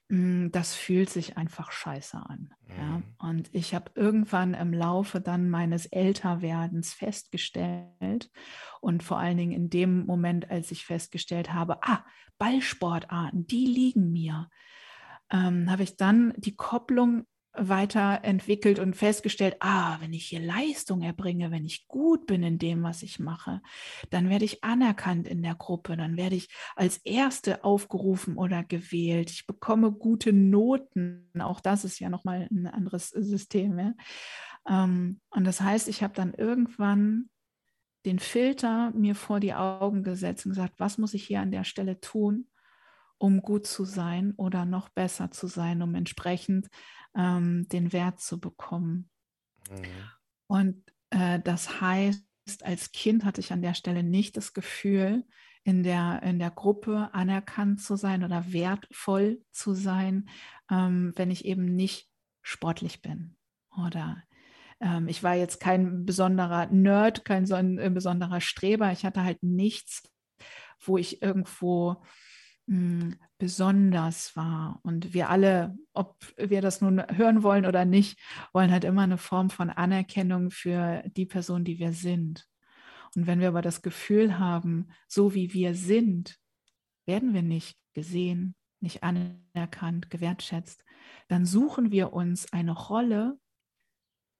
[0.09, 2.53] das fühlt sich einfach scheiße an.
[2.67, 2.75] Mhm.
[2.77, 3.01] Ja?
[3.17, 8.29] Und ich habe irgendwann im Laufe dann meines Älterwerdens festgestellt
[8.81, 12.05] und vor allen Dingen in dem Moment, als ich festgestellt habe, ah,
[12.37, 14.49] Ballsportarten, die liegen mir,
[15.31, 21.51] ähm, habe ich dann die Kopplung weiterentwickelt und festgestellt, ah, wenn ich hier Leistung erbringe,
[21.51, 23.61] wenn ich gut bin in dem, was ich mache,
[24.09, 29.29] dann werde ich anerkannt in der Gruppe, dann werde ich als Erste aufgerufen oder gewählt,
[29.29, 33.77] ich bekomme gute Noten, auch das ist ja nochmal ein anderes System.
[33.77, 33.93] Ja?
[34.67, 37.29] Ähm, und das heißt, ich habe dann irgendwann
[38.05, 41.63] den Filter mir vor die Augen gesetzt und gesagt, was muss ich hier an der
[41.63, 42.47] Stelle tun,
[43.17, 46.67] um gut zu sein oder noch besser zu sein, um entsprechend
[47.15, 49.09] ähm, den Wert zu bekommen.
[49.69, 49.85] Mhm.
[50.47, 52.23] Und äh, das heißt,
[52.61, 55.25] als Kind hatte ich an der Stelle nicht das Gefühl,
[55.63, 60.29] in der, in der Gruppe anerkannt zu sein oder wertvoll zu sein,
[60.69, 62.09] ähm, wenn ich eben nicht
[62.41, 63.37] sportlich bin
[63.77, 64.21] oder
[64.81, 68.91] ähm, ich war jetzt kein besonderer Nerd, kein so äh, besonderer Streber.
[68.91, 70.03] Ich hatte halt nichts,
[70.79, 72.03] wo ich irgendwo
[73.37, 74.79] besonders war.
[74.83, 78.19] Und wir alle, ob wir das nun hören wollen oder nicht,
[78.53, 82.47] wollen halt immer eine Form von Anerkennung für die Person, die wir sind.
[83.15, 86.39] Und wenn wir aber das Gefühl haben, so wie wir sind,
[87.05, 90.83] werden wir nicht gesehen, nicht anerkannt, gewertschätzt,
[91.27, 93.37] dann suchen wir uns eine Rolle,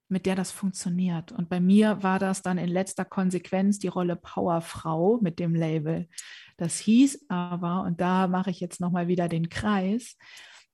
[0.08, 1.32] mit der das funktioniert.
[1.32, 6.08] Und bei mir war das dann in letzter Konsequenz die Rolle Powerfrau mit dem Label.
[6.58, 10.18] Das hieß aber, und da mache ich jetzt nochmal wieder den Kreis,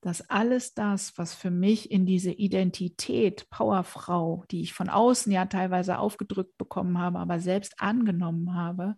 [0.02, 5.46] dass alles das, was für mich in diese Identität Powerfrau, die ich von außen ja
[5.46, 8.96] teilweise aufgedrückt bekommen habe, aber selbst angenommen habe,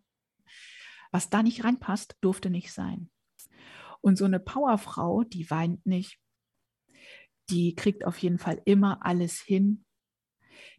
[1.11, 3.09] was da nicht reinpasst, durfte nicht sein.
[4.01, 6.19] Und so eine Powerfrau, die weint nicht,
[7.49, 9.85] die kriegt auf jeden Fall immer alles hin,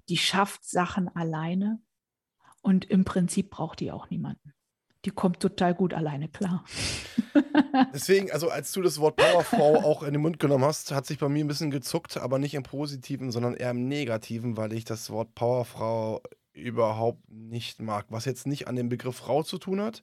[0.09, 1.81] die schafft Sachen alleine
[2.61, 4.53] und im Prinzip braucht die auch niemanden
[5.05, 6.65] die kommt total gut alleine klar.
[7.93, 11.19] Deswegen, also als du das Wort Powerfrau auch in den Mund genommen hast, hat sich
[11.19, 14.85] bei mir ein bisschen gezuckt, aber nicht im Positiven, sondern eher im Negativen, weil ich
[14.85, 18.07] das Wort Powerfrau überhaupt nicht mag.
[18.11, 20.03] Was jetzt nicht an dem Begriff Frau zu tun hat,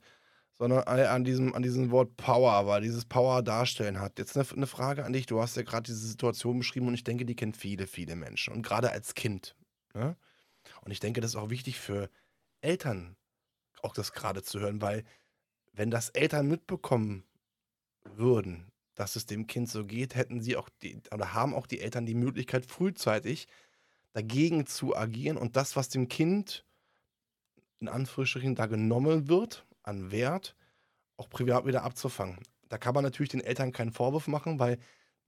[0.54, 4.20] sondern an diesem, an diesem Wort Power, weil dieses Power darstellen hat.
[4.20, 5.26] Jetzt eine, eine Frage an dich.
[5.26, 8.54] Du hast ja gerade diese Situation beschrieben und ich denke, die kennen viele, viele Menschen.
[8.54, 9.56] Und gerade als Kind.
[9.94, 10.16] Ne?
[10.82, 12.10] Und ich denke, das ist auch wichtig für
[12.62, 13.16] Eltern,
[13.82, 15.04] auch das gerade zu hören, weil
[15.74, 17.24] wenn das Eltern mitbekommen
[18.04, 21.80] würden, dass es dem Kind so geht, hätten sie auch die, oder haben auch die
[21.80, 23.48] Eltern die Möglichkeit, frühzeitig
[24.12, 26.66] dagegen zu agieren und das, was dem Kind
[27.80, 30.56] in Anführungsstrichen da genommen wird, an Wert,
[31.16, 32.40] auch privat wieder abzufangen.
[32.68, 34.78] Da kann man natürlich den Eltern keinen Vorwurf machen, weil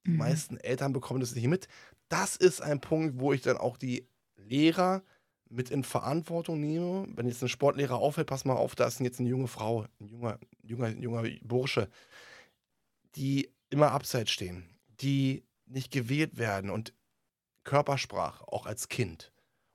[0.05, 0.17] die mhm.
[0.17, 1.67] meisten Eltern bekommen das nicht mit.
[2.09, 4.07] Das ist ein Punkt, wo ich dann auch die
[4.47, 5.03] Lehrer
[5.49, 9.19] mit in Verantwortung nehme, wenn jetzt ein Sportlehrer auffällt, pass mal auf, da ist jetzt
[9.19, 11.89] eine junge Frau, ein junger, junger, junger Bursche,
[13.15, 14.63] die immer abseits stehen,
[15.01, 16.93] die nicht gewählt werden und
[17.63, 19.33] Körpersprache, auch als Kind.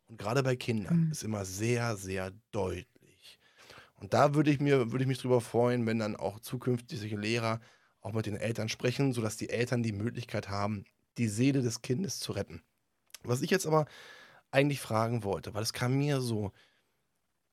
[0.08, 1.12] Und gerade bei Kindern mhm.
[1.12, 3.38] ist immer sehr, sehr deutlich.
[3.96, 7.60] Und da würde ich, mir, würde ich mich drüber freuen, wenn dann auch zukünftige Lehrer
[8.00, 10.84] auch mit den Eltern sprechen, sodass die Eltern die Möglichkeit haben,
[11.18, 12.62] die Seele des Kindes zu retten.
[13.22, 13.86] Was ich jetzt aber
[14.50, 16.52] eigentlich fragen wollte, weil es kam mir so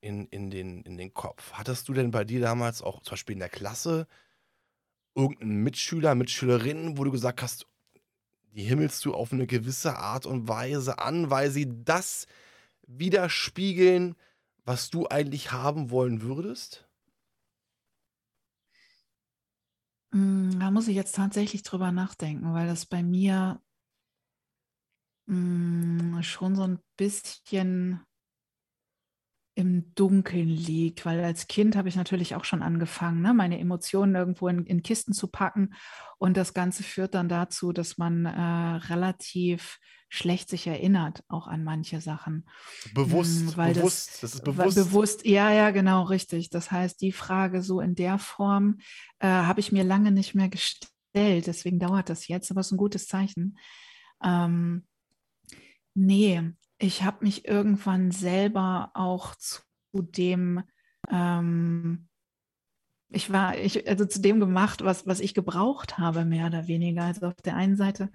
[0.00, 1.52] in, in, den, in den Kopf.
[1.52, 4.06] Hattest du denn bei dir damals auch zum Beispiel in der Klasse
[5.14, 7.66] irgendeinen Mitschüler, Mitschülerin, wo du gesagt hast,
[8.52, 12.26] die himmelst du auf eine gewisse Art und Weise an, weil sie das
[12.86, 14.14] widerspiegeln,
[14.64, 16.86] was du eigentlich haben wollen würdest?
[20.12, 23.60] Hm, da muss ich jetzt tatsächlich drüber nachdenken, weil das bei mir
[25.26, 28.00] mh, hm, schon so ein bisschen
[29.56, 34.14] im Dunkeln liegt, weil als Kind habe ich natürlich auch schon angefangen, ne, meine Emotionen
[34.16, 35.74] irgendwo in, in, Kisten zu packen
[36.18, 38.40] und das Ganze führt dann dazu, dass man äh,
[38.92, 42.48] relativ schlecht sich erinnert, auch an manche Sachen.
[42.94, 44.76] Bewusst, hm, weil bewusst, das, das ist bewusst.
[44.76, 46.50] Bewusst, ja, ja, genau, richtig.
[46.50, 48.78] Das heißt, die Frage so in der Form
[49.20, 52.72] äh, habe ich mir lange nicht mehr gestellt, deswegen dauert das jetzt, aber es ist
[52.72, 53.56] ein gutes Zeichen.
[54.22, 54.84] Ähm,
[55.94, 56.42] Nee,
[56.78, 60.62] ich habe mich irgendwann selber auch zu dem,
[61.10, 62.08] ähm,
[63.10, 67.04] ich war, ich, also zu dem gemacht, was, was ich gebraucht habe, mehr oder weniger.
[67.04, 68.10] Also auf der einen Seite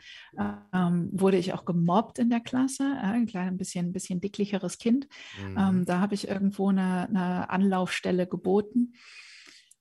[0.74, 4.78] ähm, wurde ich auch gemobbt in der Klasse, äh, ein kleines bisschen, ein bisschen dicklicheres
[4.78, 5.08] Kind.
[5.40, 5.58] Ähm, mhm.
[5.58, 8.94] Ähm, da habe ich irgendwo eine, eine Anlaufstelle geboten.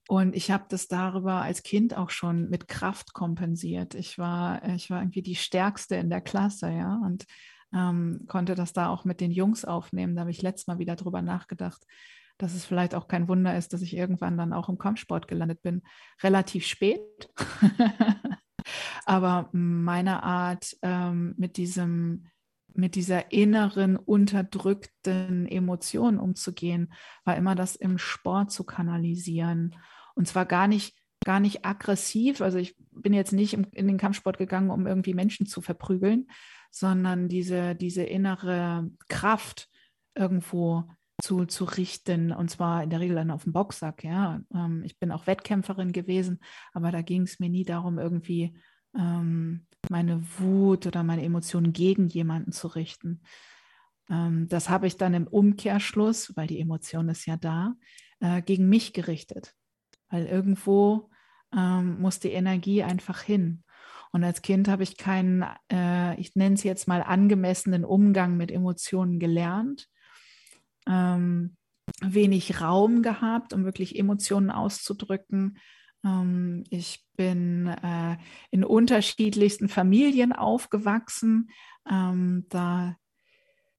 [0.09, 3.95] Und ich habe das darüber als Kind auch schon mit Kraft kompensiert.
[3.95, 6.99] Ich war, ich war irgendwie die Stärkste in der Klasse, ja.
[7.05, 7.27] Und
[7.75, 10.15] ähm, konnte das da auch mit den Jungs aufnehmen.
[10.15, 11.85] Da habe ich letztes Mal wieder drüber nachgedacht,
[12.39, 15.63] dass es vielleicht auch kein Wunder ist, dass ich irgendwann dann auch im Kampfsport gelandet
[15.63, 15.83] bin.
[16.23, 17.01] Relativ spät.
[19.07, 22.29] Aber meine Art ähm, mit diesem
[22.75, 26.93] mit dieser inneren unterdrückten Emotion umzugehen,
[27.25, 29.75] war immer das im Sport zu kanalisieren.
[30.15, 32.41] Und zwar gar nicht, gar nicht aggressiv.
[32.41, 36.29] Also ich bin jetzt nicht in den Kampfsport gegangen, um irgendwie Menschen zu verprügeln,
[36.71, 39.69] sondern diese, diese innere Kraft
[40.15, 40.85] irgendwo
[41.21, 44.05] zu, zu richten und zwar in der Regel dann auf dem Boxsack.
[44.05, 44.41] Ja.
[44.55, 46.41] Ähm, ich bin auch Wettkämpferin gewesen,
[46.73, 48.57] aber da ging es mir nie darum, irgendwie
[48.97, 53.23] ähm, meine Wut oder meine Emotionen gegen jemanden zu richten.
[54.09, 57.75] Ähm, das habe ich dann im Umkehrschluss, weil die Emotion ist ja da,
[58.21, 59.55] äh, gegen mich gerichtet.
[60.09, 61.11] Weil irgendwo
[61.57, 63.65] ähm, muss die Energie einfach hin.
[64.13, 68.51] Und als Kind habe ich keinen, äh, ich nenne es jetzt mal angemessenen Umgang mit
[68.51, 69.89] Emotionen gelernt.
[70.87, 71.57] Ähm,
[72.01, 75.59] wenig Raum gehabt, um wirklich Emotionen auszudrücken.
[76.05, 78.17] Ähm, ich bin äh,
[78.51, 81.51] in unterschiedlichsten Familien aufgewachsen.
[81.91, 82.97] Ähm, da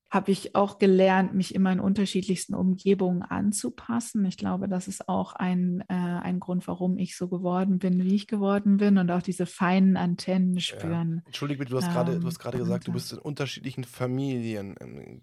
[0.09, 4.25] habe ich auch gelernt, mich immer in unterschiedlichsten Umgebungen anzupassen.
[4.25, 8.15] Ich glaube, das ist auch ein, äh, ein Grund, warum ich so geworden bin, wie
[8.15, 11.17] ich geworden bin und auch diese feinen Antennen spüren.
[11.17, 11.21] Ja.
[11.27, 15.21] Entschuldige bitte, du hast gerade, du hast gerade gesagt, du bist in unterschiedlichen Familien ähm,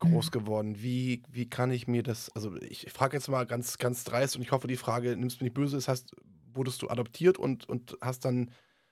[0.00, 0.30] groß mhm.
[0.30, 0.82] geworden.
[0.82, 4.42] Wie, wie kann ich mir das, also ich, frage jetzt mal ganz, ganz dreist und
[4.42, 5.76] ich hoffe, die Frage nimmst du nicht böse.
[5.76, 6.14] Das heißt,
[6.52, 8.50] wurdest du adoptiert und, und hast dann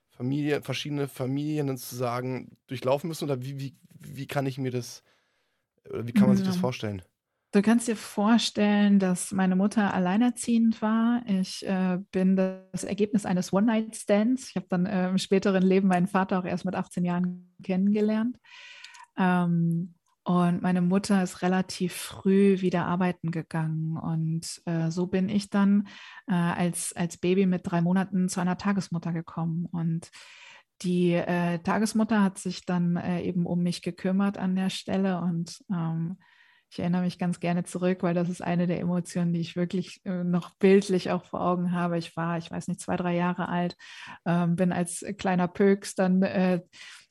[0.08, 3.24] Familie, verschiedene Familien sozusagen durchlaufen müssen?
[3.24, 5.02] Oder wie, wie, wie kann ich mir das
[5.92, 7.02] wie kann man sich das vorstellen?
[7.50, 11.22] Du kannst dir vorstellen, dass meine Mutter alleinerziehend war.
[11.26, 14.50] Ich äh, bin das Ergebnis eines One-Night-Stands.
[14.50, 18.36] Ich habe dann äh, im späteren Leben meinen Vater auch erst mit 18 Jahren kennengelernt.
[19.16, 23.96] Ähm, und meine Mutter ist relativ früh wieder arbeiten gegangen.
[23.96, 25.88] Und äh, so bin ich dann
[26.26, 29.64] äh, als, als Baby mit drei Monaten zu einer Tagesmutter gekommen.
[29.72, 30.10] Und
[30.82, 35.64] die äh, Tagesmutter hat sich dann äh, eben um mich gekümmert an der Stelle und
[35.72, 36.18] ähm,
[36.70, 40.04] ich erinnere mich ganz gerne zurück, weil das ist eine der Emotionen, die ich wirklich
[40.04, 41.96] äh, noch bildlich auch vor Augen habe.
[41.96, 43.76] Ich war, ich weiß nicht, zwei, drei Jahre alt,
[44.26, 46.60] ähm, bin als kleiner Pöks dann äh,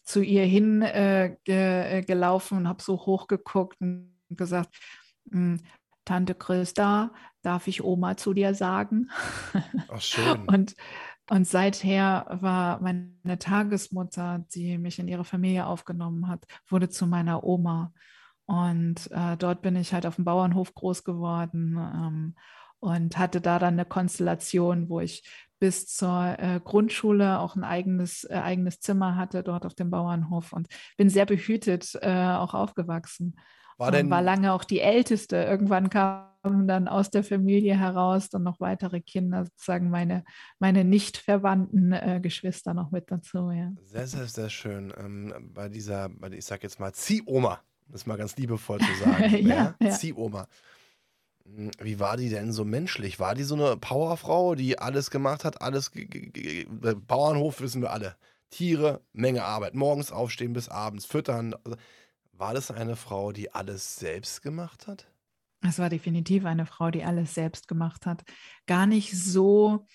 [0.03, 4.77] zu ihr hin äh, ge äh, gelaufen und habe so hochgeguckt und gesagt,
[5.31, 5.59] hm,
[6.05, 9.09] Tante Christa, darf ich Oma zu dir sagen?
[9.89, 10.43] Ach schön.
[10.47, 10.75] und
[11.29, 17.43] und seither war meine Tagesmutter, die mich in ihre Familie aufgenommen hat, wurde zu meiner
[17.43, 17.91] Oma.
[18.45, 22.35] Und äh, dort bin ich halt auf dem Bauernhof groß geworden ähm,
[22.79, 25.23] und hatte da dann eine Konstellation, wo ich
[25.59, 30.53] bis zur äh, Grundschule auch ein eigenes, äh, eigenes Zimmer hatte dort auf dem Bauernhof
[30.53, 33.35] und bin sehr behütet äh, auch aufgewachsen.
[33.77, 35.37] War, denn, war lange auch die Älteste.
[35.37, 40.23] Irgendwann kamen dann aus der Familie heraus dann noch weitere Kinder, sozusagen meine,
[40.59, 43.51] meine nicht verwandten äh, Geschwister noch mit dazu.
[43.51, 43.71] Ja.
[43.83, 44.93] Sehr, sehr, sehr schön.
[44.97, 48.93] Ähm, bei dieser, bei, ich sag jetzt mal Ziehoma, das ist mal ganz liebevoll zu
[49.03, 49.37] sagen.
[49.47, 49.89] ja, ja.
[49.91, 50.47] Ziehoma.
[51.45, 53.19] Hm, wie war die denn so menschlich?
[53.19, 55.91] War die so eine Powerfrau, die alles gemacht hat, alles
[57.07, 58.15] Bauernhof wissen wir alle.
[58.49, 61.53] Tiere, Menge Arbeit, morgens aufstehen bis abends, füttern.
[62.37, 65.07] War das eine Frau, die alles selbst gemacht hat?
[65.61, 68.23] Es war definitiv eine Frau, die alles selbst gemacht hat.
[68.67, 69.87] Gar nicht so,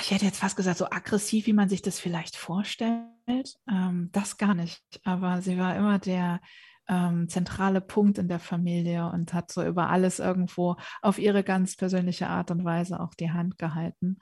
[0.00, 3.58] ich hätte jetzt fast gesagt, so aggressiv, wie man sich das vielleicht vorstellt.
[3.68, 4.82] Ähm, das gar nicht.
[5.04, 6.40] Aber sie war immer der
[6.88, 11.76] ähm, zentrale Punkt in der Familie und hat so über alles irgendwo auf ihre ganz
[11.76, 14.18] persönliche Art und Weise auch die Hand gehalten.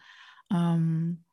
[0.51, 1.25] Ähm,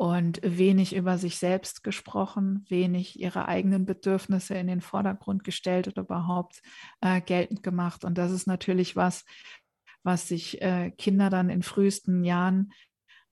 [0.00, 6.00] und wenig über sich selbst gesprochen, wenig ihre eigenen Bedürfnisse in den Vordergrund gestellt oder
[6.04, 6.62] überhaupt
[7.02, 8.02] äh, geltend gemacht.
[8.02, 9.26] Und das ist natürlich was,
[10.02, 12.72] was sich äh, Kinder dann in frühesten Jahren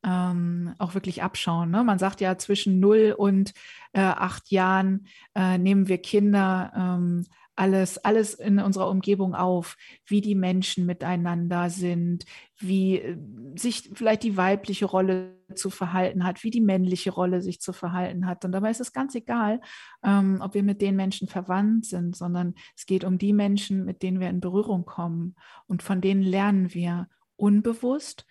[0.04, 1.70] ähm, auch wirklich abschauen.
[1.70, 1.84] Ne?
[1.84, 3.54] Man sagt ja, zwischen 0 und
[3.94, 7.24] äh, 8 Jahren äh, nehmen wir Kinder ähm,
[7.58, 12.24] alles, alles in unserer Umgebung auf, wie die Menschen miteinander sind,
[12.56, 13.18] wie äh,
[13.56, 18.26] sich vielleicht die weibliche Rolle zu verhalten hat, wie die männliche Rolle sich zu verhalten
[18.26, 18.44] hat.
[18.44, 19.60] Und dabei ist es ganz egal,
[20.04, 24.02] ähm, ob wir mit den Menschen verwandt sind, sondern es geht um die Menschen, mit
[24.02, 25.34] denen wir in Berührung kommen.
[25.66, 28.24] Und von denen lernen wir unbewusst,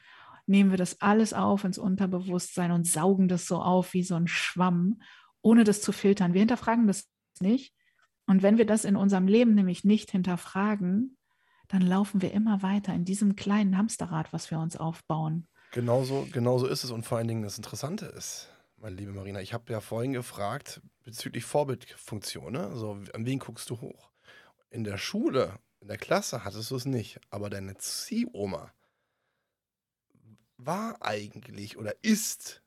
[0.45, 4.27] nehmen wir das alles auf ins Unterbewusstsein und saugen das so auf wie so ein
[4.27, 5.01] Schwamm,
[5.41, 6.33] ohne das zu filtern.
[6.33, 7.09] Wir hinterfragen das
[7.41, 7.73] nicht,
[8.27, 11.17] und wenn wir das in unserem Leben nämlich nicht hinterfragen,
[11.69, 15.47] dann laufen wir immer weiter in diesem kleinen Hamsterrad, was wir uns aufbauen.
[15.71, 16.91] Genauso, genauso ist es.
[16.91, 20.81] Und vor allen Dingen das Interessante ist, meine liebe Marina, ich habe ja vorhin gefragt
[21.03, 22.53] bezüglich Vorbildfunktion.
[22.53, 22.67] Ne?
[22.67, 24.11] Also, an wen guckst du hoch?
[24.69, 28.71] In der Schule, in der Klasse hattest du es nicht, aber deine Ziehoma
[30.57, 32.61] war eigentlich oder ist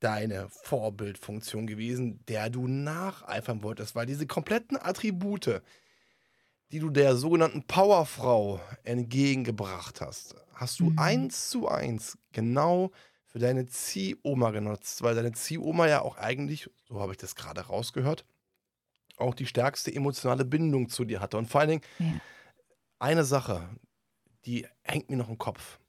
[0.00, 5.62] deine Vorbildfunktion gewesen, der du nacheifern wolltest, weil diese kompletten Attribute,
[6.72, 10.98] die du der sogenannten Powerfrau entgegengebracht hast, hast du mhm.
[10.98, 12.90] eins zu eins genau
[13.26, 17.60] für deine Ziehoma genutzt, weil deine Ziehoma ja auch eigentlich, so habe ich das gerade
[17.60, 18.24] rausgehört,
[19.18, 21.36] auch die stärkste emotionale Bindung zu dir hatte.
[21.36, 22.20] Und vor allen Dingen ja.
[22.98, 23.68] eine Sache,
[24.46, 25.79] die hängt mir noch im Kopf.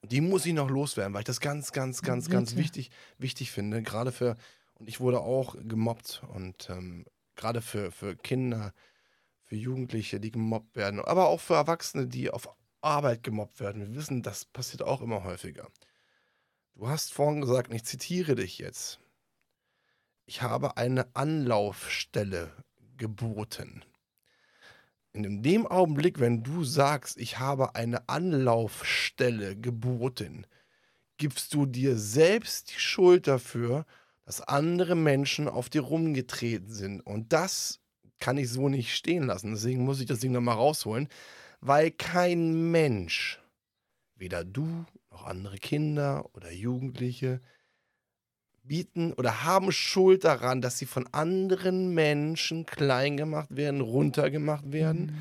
[0.00, 2.36] Und die muss ich noch loswerden, weil ich das ganz, ganz, ganz, Bitte.
[2.36, 3.82] ganz wichtig, wichtig finde.
[3.82, 4.36] Gerade für,
[4.74, 7.04] und ich wurde auch gemobbt und ähm,
[7.36, 8.72] gerade für, für Kinder,
[9.42, 12.48] für Jugendliche, die gemobbt werden, aber auch für Erwachsene, die auf
[12.80, 13.80] Arbeit gemobbt werden.
[13.82, 15.68] Wir wissen, das passiert auch immer häufiger.
[16.74, 19.00] Du hast vorhin gesagt, und ich zitiere dich jetzt,
[20.26, 22.52] ich habe eine Anlaufstelle
[22.96, 23.84] geboten.
[25.12, 30.46] In dem Augenblick, wenn du sagst, ich habe eine Anlaufstelle geboten,
[31.16, 33.86] gibst du dir selbst die Schuld dafür,
[34.24, 37.00] dass andere Menschen auf dir rumgetreten sind.
[37.00, 37.80] Und das
[38.18, 39.52] kann ich so nicht stehen lassen.
[39.52, 41.08] Deswegen muss ich das Ding nochmal rausholen,
[41.60, 43.40] weil kein Mensch,
[44.16, 47.40] weder du noch andere Kinder oder Jugendliche,
[48.68, 55.06] bieten oder haben Schuld daran, dass sie von anderen Menschen klein gemacht werden, runtergemacht werden.
[55.06, 55.18] Mhm.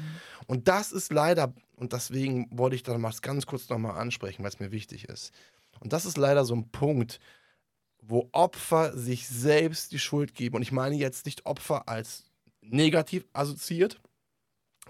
[0.48, 4.50] Und das ist leider, und deswegen wollte ich da mal ganz kurz nochmal ansprechen, weil
[4.50, 5.34] es mir wichtig ist.
[5.80, 7.20] Und das ist leider so ein Punkt,
[8.02, 10.56] wo Opfer sich selbst die Schuld geben.
[10.56, 12.26] Und ich meine jetzt nicht Opfer als
[12.62, 14.00] negativ assoziiert,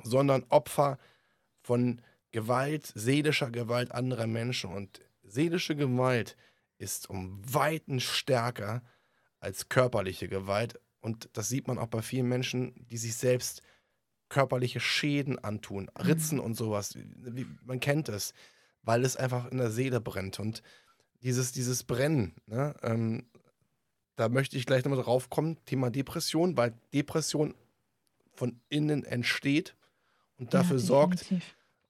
[0.03, 0.97] sondern Opfer
[1.64, 2.01] von
[2.32, 4.72] Gewalt, seelischer Gewalt anderer Menschen.
[4.72, 6.38] Und seelische Gewalt
[6.78, 8.84] ist um Weiten stärker
[9.39, 10.80] als körperliche Gewalt.
[10.99, 13.61] Und das sieht man auch bei vielen Menschen, die sich selbst
[14.30, 16.05] körperliche Schäden antun, mhm.
[16.05, 16.43] Ritzen mhm.
[16.43, 16.97] und sowas.
[17.63, 18.34] Man kennt es,
[18.82, 20.39] weil es einfach in der Seele brennt.
[20.39, 20.63] Und
[21.21, 23.28] dieses, dieses Brennen, ne, ähm,
[24.15, 27.53] da möchte ich gleich nochmal drauf kommen, Thema Depression, weil Depression
[28.34, 29.75] von innen entsteht
[30.38, 31.25] und dafür ja, sorgt,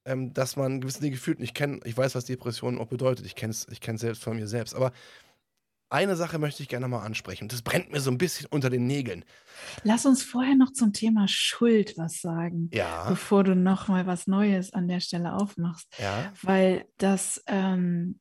[0.08, 1.38] ähm, dass man gewisse Dinge fühlt.
[1.38, 3.26] Und ich kenne, ich weiß, was Depression auch bedeutet.
[3.26, 4.76] Ich kenne es ich selbst von mir selbst.
[4.76, 4.92] Aber
[5.90, 7.48] eine Sache möchte ich gerne mal ansprechen.
[7.48, 9.24] Das brennt mir so ein bisschen unter den Nägeln.
[9.84, 13.08] Lass uns vorher noch zum Thema Schuld was sagen, ja.
[13.10, 15.88] bevor du noch mal was Neues an der Stelle aufmachst.
[15.98, 16.34] Ja.
[16.42, 18.20] Weil das ähm,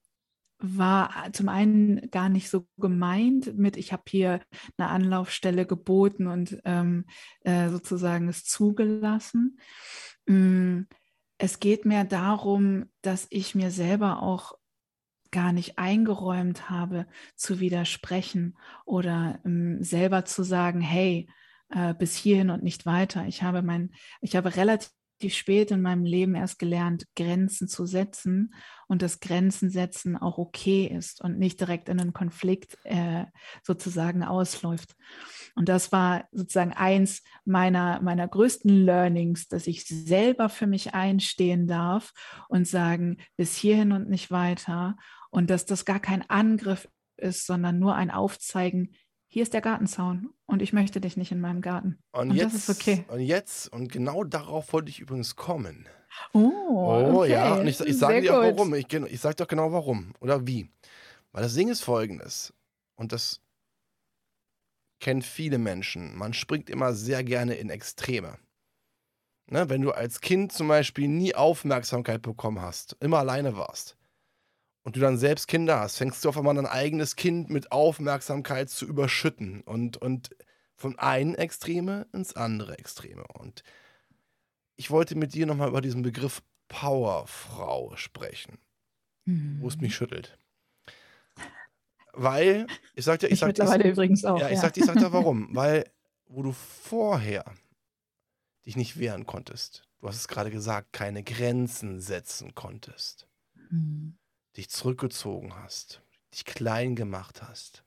[0.58, 4.40] war zum einen gar nicht so gemeint mit, ich habe hier
[4.78, 7.04] eine Anlaufstelle geboten und ähm,
[7.40, 9.58] äh, sozusagen es zugelassen.
[10.28, 10.86] Ähm,
[11.38, 14.54] es geht mehr darum, dass ich mir selber auch
[15.30, 21.28] gar nicht eingeräumt habe, zu widersprechen oder ähm, selber zu sagen, hey,
[21.68, 23.26] äh, bis hierhin und nicht weiter.
[23.26, 24.90] Ich habe mein, ich habe relativ
[25.28, 28.54] spät in meinem Leben erst gelernt, Grenzen zu setzen
[28.86, 33.24] und dass Grenzen setzen auch okay ist und nicht direkt in einen Konflikt äh,
[33.62, 34.94] sozusagen ausläuft.
[35.54, 41.66] Und das war sozusagen eins meiner, meiner größten Learnings, dass ich selber für mich einstehen
[41.66, 42.12] darf
[42.48, 44.96] und sagen, bis hierhin und nicht weiter.
[45.30, 48.94] Und dass das gar kein Angriff ist, sondern nur ein Aufzeigen,
[49.36, 51.98] hier ist der Gartenzaun und ich möchte dich nicht in meinem Garten.
[52.12, 53.04] Und, und jetzt, das ist okay.
[53.08, 55.86] Und jetzt, und genau darauf wollte ich übrigens kommen.
[56.32, 57.32] Oh, oh okay.
[57.32, 58.74] ja, und ich, ich sage dir auch warum.
[58.74, 60.70] Ich, ich sage doch genau warum oder wie.
[61.32, 62.54] Weil das Ding ist folgendes,
[62.94, 63.42] und das
[65.00, 66.16] kennen viele Menschen.
[66.16, 68.38] Man springt immer sehr gerne in Extreme.
[69.50, 73.98] Ne, wenn du als Kind zum Beispiel nie Aufmerksamkeit bekommen hast, immer alleine warst
[74.86, 78.70] und du dann selbst Kinder hast, fängst du auf einmal dein eigenes Kind mit Aufmerksamkeit
[78.70, 80.30] zu überschütten und, und
[80.76, 83.24] von einem Extreme ins andere Extreme.
[83.36, 83.64] Und
[84.76, 88.58] ich wollte mit dir nochmal über diesen Begriff Powerfrau sprechen,
[89.24, 89.56] mhm.
[89.60, 90.38] wo es mich schüttelt.
[92.12, 94.38] Weil, ich sag dir, ich, ich sag mittlerweile ich, übrigens auch.
[94.38, 95.48] Ja, ich sag, ich sag dir warum.
[95.52, 95.90] Weil,
[96.28, 97.44] wo du vorher
[98.64, 103.26] dich nicht wehren konntest, du hast es gerade gesagt, keine Grenzen setzen konntest,
[103.68, 104.16] mhm.
[104.56, 106.02] Dich zurückgezogen hast,
[106.32, 107.84] dich klein gemacht hast,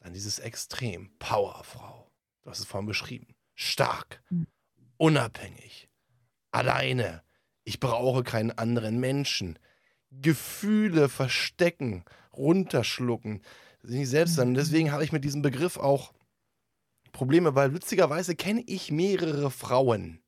[0.00, 2.10] dann dieses Extrem, Powerfrau,
[2.42, 4.46] du hast es vorhin beschrieben, stark, mhm.
[4.96, 5.88] unabhängig,
[6.50, 7.22] alleine,
[7.64, 9.58] ich brauche keinen anderen Menschen,
[10.10, 13.42] Gefühle verstecken, runterschlucken,
[13.82, 14.48] sich selbst sein.
[14.48, 14.92] Und deswegen mhm.
[14.92, 16.12] habe ich mit diesem Begriff auch
[17.12, 20.22] Probleme, weil witzigerweise kenne ich mehrere Frauen.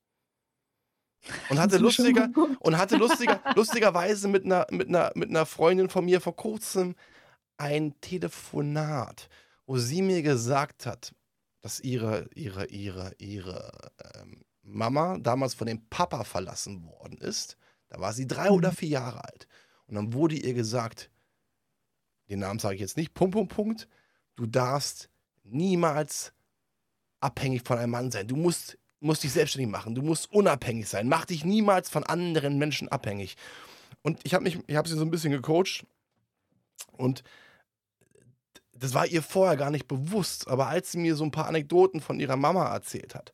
[1.49, 2.29] Und hatte lustiger
[2.61, 6.97] und hatte lustiger, lustigerweise mit einer, mit, einer, mit einer Freundin von mir vor kurzem
[7.57, 9.29] ein Telefonat,
[9.67, 11.15] wo sie mir gesagt hat,
[11.61, 17.57] dass ihre, ihre, ihre, ihre ähm, Mama damals von dem Papa verlassen worden ist.
[17.89, 18.57] Da war sie drei mhm.
[18.57, 19.47] oder vier Jahre alt.
[19.87, 21.11] Und dann wurde ihr gesagt,
[22.29, 23.89] den Namen sage ich jetzt nicht, Punkt, Punkt, Punkt,
[24.37, 25.09] du darfst
[25.45, 26.33] niemals
[27.21, 28.27] abhängig von einem Mann sein.
[28.27, 29.95] Du musst, musst dich selbstständig machen.
[29.95, 31.09] Du musst unabhängig sein.
[31.09, 33.37] Mach dich niemals von anderen Menschen abhängig.
[34.03, 35.85] Und ich habe mich, ich habe sie so ein bisschen gecoacht
[36.97, 37.23] und
[38.73, 42.01] das war ihr vorher gar nicht bewusst, aber als sie mir so ein paar Anekdoten
[42.01, 43.33] von ihrer Mama erzählt hat,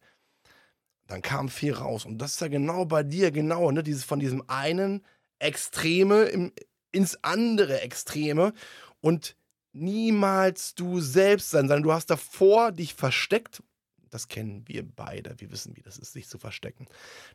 [1.06, 2.04] dann kam viel raus.
[2.04, 3.82] Und das ist ja genau bei dir, genau, ne?
[3.82, 5.04] Dieses von diesem einen
[5.38, 6.52] Extreme im,
[6.92, 8.52] ins andere Extreme
[9.00, 9.36] und
[9.72, 13.62] niemals du selbst sein, sondern du hast davor dich versteckt.
[14.10, 15.34] Das kennen wir beide.
[15.38, 16.86] Wir wissen, wie das ist, sich zu verstecken.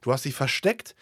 [0.01, 0.95] Du hast dich versteckt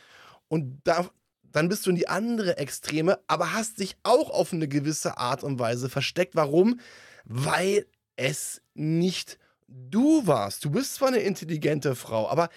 [0.48, 1.10] und da,
[1.44, 5.44] dann bist du in die andere Extreme, aber hast dich auch auf eine gewisse Art
[5.44, 6.36] und Weise versteckt.
[6.36, 6.80] Warum?
[7.26, 10.66] Weil es nicht du warst.
[10.66, 12.50] Du bist zwar eine intelligente Frau, aber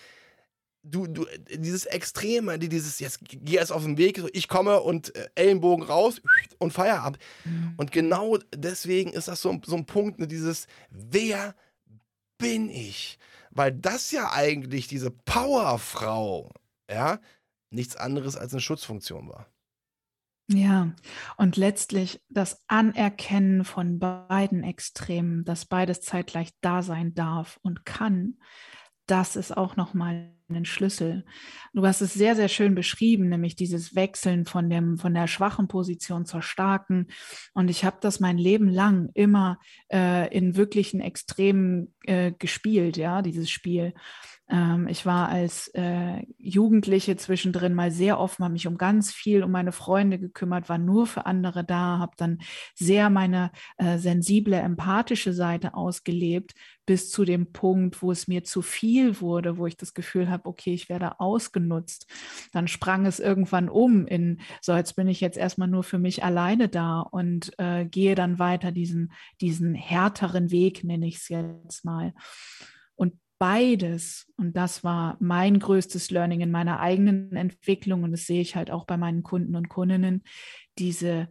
[0.83, 5.29] du, du, dieses Extreme, dieses, jetzt geh erst auf den Weg, ich komme und äh,
[5.35, 6.21] Ellenbogen raus
[6.59, 7.19] und Feierabend.
[7.45, 7.75] Mhm.
[7.77, 11.55] Und genau deswegen ist das so, so ein Punkt, ne, dieses, wer
[12.45, 13.18] bin ich?
[13.51, 16.53] Weil das ja eigentlich diese Powerfrau,
[16.90, 17.18] ja,
[17.70, 19.47] nichts anderes als eine Schutzfunktion war.
[20.49, 20.92] Ja,
[21.38, 28.38] und letztlich das Anerkennen von beiden Extremen, dass beides zeitgleich da sein darf und kann,
[29.07, 31.24] das ist auch nochmal ein Schlüssel.
[31.72, 35.68] Du hast es sehr, sehr schön beschrieben, nämlich dieses Wechseln von, dem, von der schwachen
[35.68, 37.09] Position zur starken.
[37.55, 39.59] Und ich habe das mein Leben lang immer
[39.92, 43.95] äh, in wirklichen Extremen äh, gespielt, ja, dieses Spiel.
[44.49, 49.42] Ähm, ich war als äh, Jugendliche zwischendrin mal sehr offen, habe mich um ganz viel
[49.42, 52.38] um meine Freunde gekümmert, war nur für andere da, habe dann
[52.74, 56.55] sehr meine äh, sensible, empathische Seite ausgelebt,
[56.86, 60.47] bis zu dem Punkt, wo es mir zu viel wurde, wo ich das Gefühl habe,
[60.47, 62.07] okay, ich werde ausgenutzt.
[62.53, 66.22] Dann sprang es irgendwann um in, so jetzt bin ich jetzt erstmal nur für mich
[66.22, 71.86] alleine da und äh, gehe dann weiter diesen, diesen härteren Weg, nenne ich es jetzt
[71.86, 72.12] mal.
[73.47, 78.57] Beides, und das war mein größtes Learning in meiner eigenen Entwicklung, und das sehe ich
[78.57, 80.22] halt auch bei meinen Kunden und Kundinnen,
[80.78, 81.28] diese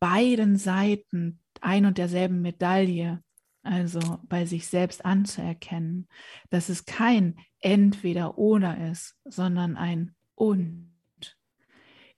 [0.00, 3.22] beiden Seiten ein und derselben Medaille,
[3.62, 6.08] also bei sich selbst anzuerkennen,
[6.50, 10.90] dass es kein entweder oder ist, sondern ein und.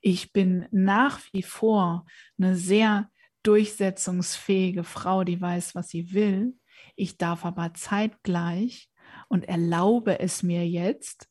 [0.01, 2.07] Ich bin nach wie vor
[2.39, 3.11] eine sehr
[3.43, 6.55] durchsetzungsfähige Frau, die weiß, was sie will.
[6.99, 8.91] Ich darf aber zeitgleich
[9.29, 11.29] und erlaube es mir jetzt,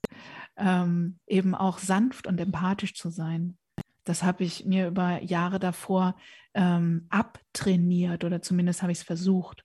[0.55, 3.57] ähm, eben auch sanft und empathisch zu sein.
[4.05, 6.15] Das habe ich mir über Jahre davor
[6.53, 9.63] ähm, abtrainiert oder zumindest habe ich es versucht.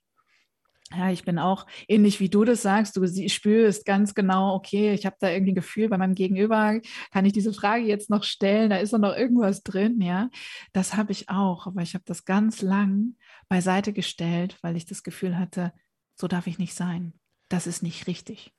[0.91, 2.97] Ja, ich bin auch ähnlich wie du das sagst.
[2.97, 6.81] Du spürst ganz genau, okay, ich habe da irgendwie ein Gefühl bei meinem Gegenüber,
[7.13, 8.71] kann ich diese Frage jetzt noch stellen?
[8.71, 10.29] Da ist doch noch irgendwas drin, ja.
[10.73, 13.15] Das habe ich auch, aber ich habe das ganz lang
[13.49, 15.73] beiseite gestellt, weil ich das Gefühl hatte,
[16.23, 17.15] so darf ich nicht sein.
[17.49, 18.53] Das ist nicht richtig.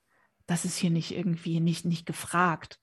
[0.47, 2.77] Das ist hier nicht irgendwie nicht, nicht gefragt.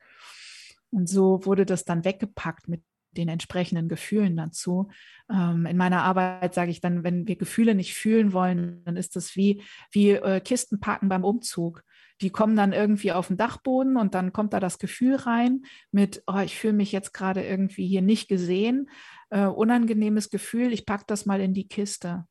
[0.88, 4.88] Und so wurde das dann weggepackt mit den entsprechenden Gefühlen dazu.
[5.30, 9.16] Ähm, in meiner Arbeit sage ich dann, wenn wir Gefühle nicht fühlen wollen, dann ist
[9.16, 9.62] das wie,
[9.92, 11.84] wie äh, Kisten packen beim Umzug.
[12.22, 16.22] Die kommen dann irgendwie auf den Dachboden und dann kommt da das Gefühl rein mit,
[16.26, 18.88] oh, ich fühle mich jetzt gerade irgendwie hier nicht gesehen,
[19.28, 22.24] äh, unangenehmes Gefühl, ich packe das mal in die Kiste.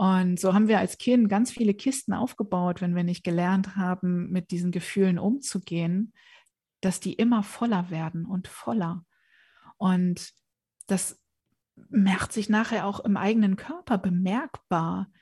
[0.00, 4.30] Und so haben wir als Kind ganz viele Kisten aufgebaut, wenn wir nicht gelernt haben,
[4.30, 6.14] mit diesen Gefühlen umzugehen,
[6.80, 9.04] dass die immer voller werden und voller.
[9.76, 10.30] Und
[10.86, 11.20] das
[11.90, 15.12] macht sich nachher auch im eigenen Körper bemerkbar,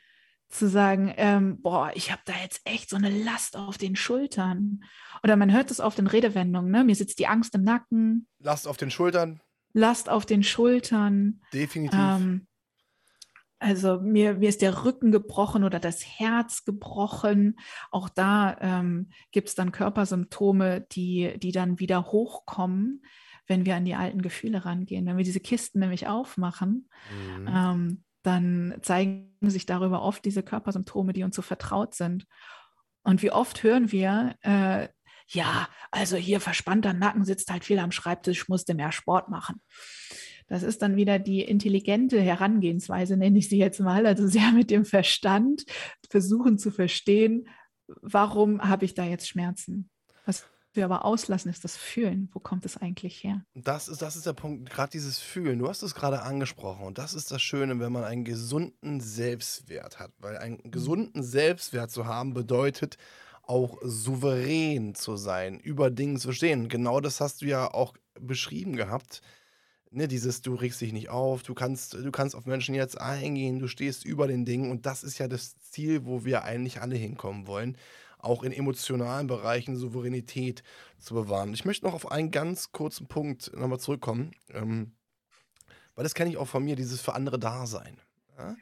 [0.48, 4.84] zu sagen, ähm, boah, ich habe da jetzt echt so eine Last auf den Schultern.
[5.24, 6.84] Oder man hört es auf den Redewendungen, ne?
[6.84, 8.28] mir sitzt die Angst im Nacken.
[8.38, 9.40] Last auf den Schultern.
[9.72, 11.40] Last auf den Schultern.
[11.52, 11.98] Definitiv.
[11.98, 12.47] Ähm,
[13.58, 17.58] also mir, mir ist der Rücken gebrochen oder das Herz gebrochen.
[17.90, 23.02] Auch da ähm, gibt es dann Körpersymptome, die, die dann wieder hochkommen
[23.48, 25.06] wenn wir an die alten Gefühle rangehen.
[25.06, 27.48] Wenn wir diese Kisten nämlich aufmachen, mhm.
[27.48, 32.26] ähm, dann zeigen sich darüber oft diese Körpersymptome, die uns so vertraut sind.
[33.02, 34.88] Und wie oft hören wir, äh,
[35.28, 39.60] ja, also hier verspannter Nacken sitzt halt viel am Schreibtisch, musste mehr Sport machen.
[40.48, 44.70] Das ist dann wieder die intelligente Herangehensweise, nenne ich sie jetzt mal, also sehr mit
[44.70, 45.64] dem Verstand
[46.10, 47.48] versuchen zu verstehen,
[48.02, 49.90] warum habe ich da jetzt Schmerzen?
[50.26, 52.28] Was wir aber auslassen, ist das Fühlen.
[52.32, 53.44] Wo kommt es eigentlich her?
[53.54, 55.58] Das ist, das ist der Punkt, gerade dieses Fühlen.
[55.58, 59.98] Du hast es gerade angesprochen und das ist das Schöne, wenn man einen gesunden Selbstwert
[59.98, 60.12] hat.
[60.18, 60.70] Weil einen mhm.
[60.70, 62.96] gesunden Selbstwert zu haben bedeutet,
[63.42, 66.68] auch souverän zu sein, über Dinge zu stehen.
[66.68, 69.22] Genau das hast du ja auch beschrieben gehabt.
[69.90, 73.58] Ne, dieses, du regst dich nicht auf, du kannst, du kannst auf Menschen jetzt eingehen,
[73.58, 76.96] du stehst über den Dingen und das ist ja das Ziel, wo wir eigentlich alle
[76.96, 77.76] hinkommen wollen
[78.18, 80.62] auch in emotionalen Bereichen Souveränität
[80.98, 81.54] zu bewahren.
[81.54, 84.92] Ich möchte noch auf einen ganz kurzen Punkt nochmal zurückkommen, ähm,
[85.94, 88.00] weil das kenne ich auch von mir, dieses für andere Dasein.
[88.36, 88.56] Ja?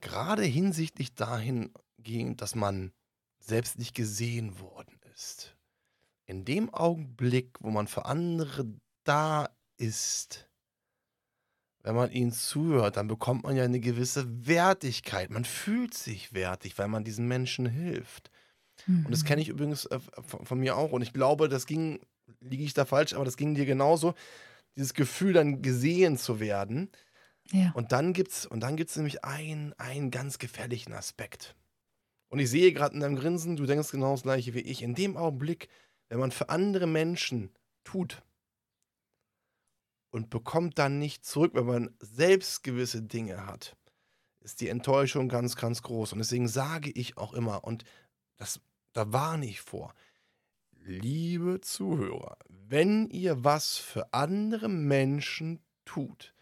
[0.00, 2.92] Gerade hinsichtlich dahingehend, dass man
[3.40, 5.56] selbst nicht gesehen worden ist.
[6.26, 8.66] In dem Augenblick, wo man für andere
[9.04, 10.48] da ist,
[11.82, 15.30] wenn man ihnen zuhört, dann bekommt man ja eine gewisse Wertigkeit.
[15.30, 18.30] Man fühlt sich wertig, weil man diesen Menschen hilft.
[18.86, 19.42] Und das kenne mhm.
[19.42, 20.92] ich übrigens äh, von, von, mir auch.
[20.92, 22.00] Und ich glaube, das ging
[22.40, 24.14] liege ich da falsch, aber das ging dir genauso.
[24.76, 26.90] Dieses Gefühl, dann gesehen zu werden.
[27.50, 27.72] Ja.
[27.74, 31.56] Und dann gibt's, und dann gibt's nämlich einen, einen ganz gefährlichen Aspekt.
[32.28, 34.82] Und ich sehe gerade in deinem Grinsen, du denkst genau das gleiche wie ich.
[34.82, 35.68] In dem Augenblick,
[36.08, 37.50] wenn man für andere Menschen
[37.84, 38.22] tut
[40.10, 43.76] und bekommt dann nicht zurück, wenn man selbst gewisse Dinge hat,
[44.40, 46.12] ist die Enttäuschung ganz, ganz groß.
[46.12, 47.84] Und deswegen sage ich auch immer, und
[48.36, 48.60] das,
[48.92, 49.94] da warne ich vor,
[50.72, 56.34] liebe Zuhörer, wenn ihr was für andere Menschen tut,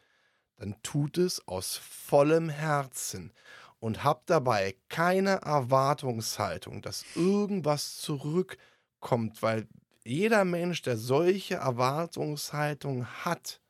[0.56, 3.32] dann tut es aus vollem Herzen
[3.78, 9.68] und habt dabei keine Erwartungshaltung, dass irgendwas zurückkommt, weil
[10.06, 13.60] jeder Mensch, der solche Erwartungshaltung hat,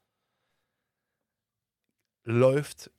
[2.25, 2.91] läuft,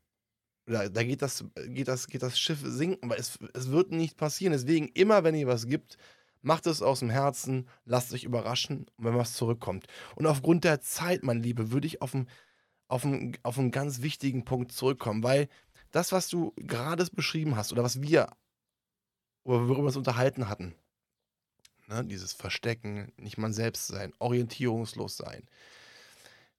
[0.66, 4.18] da, da geht, das, geht, das, geht das Schiff sinken, weil es, es wird nicht
[4.18, 4.54] passieren.
[4.54, 5.98] Deswegen immer, wenn ihr was gibt,
[6.42, 9.86] macht es aus dem Herzen, lasst euch überraschen, wenn was zurückkommt.
[10.16, 12.28] Und aufgrund der Zeit, mein Liebe, würde ich auf einen,
[12.88, 15.48] auf, einen, auf einen ganz wichtigen Punkt zurückkommen, weil
[15.92, 18.30] das, was du gerade beschrieben hast oder was wir,
[19.44, 20.76] worüber wir uns unterhalten hatten,
[21.88, 25.48] ne, dieses Verstecken, nicht man selbst sein, orientierungslos sein,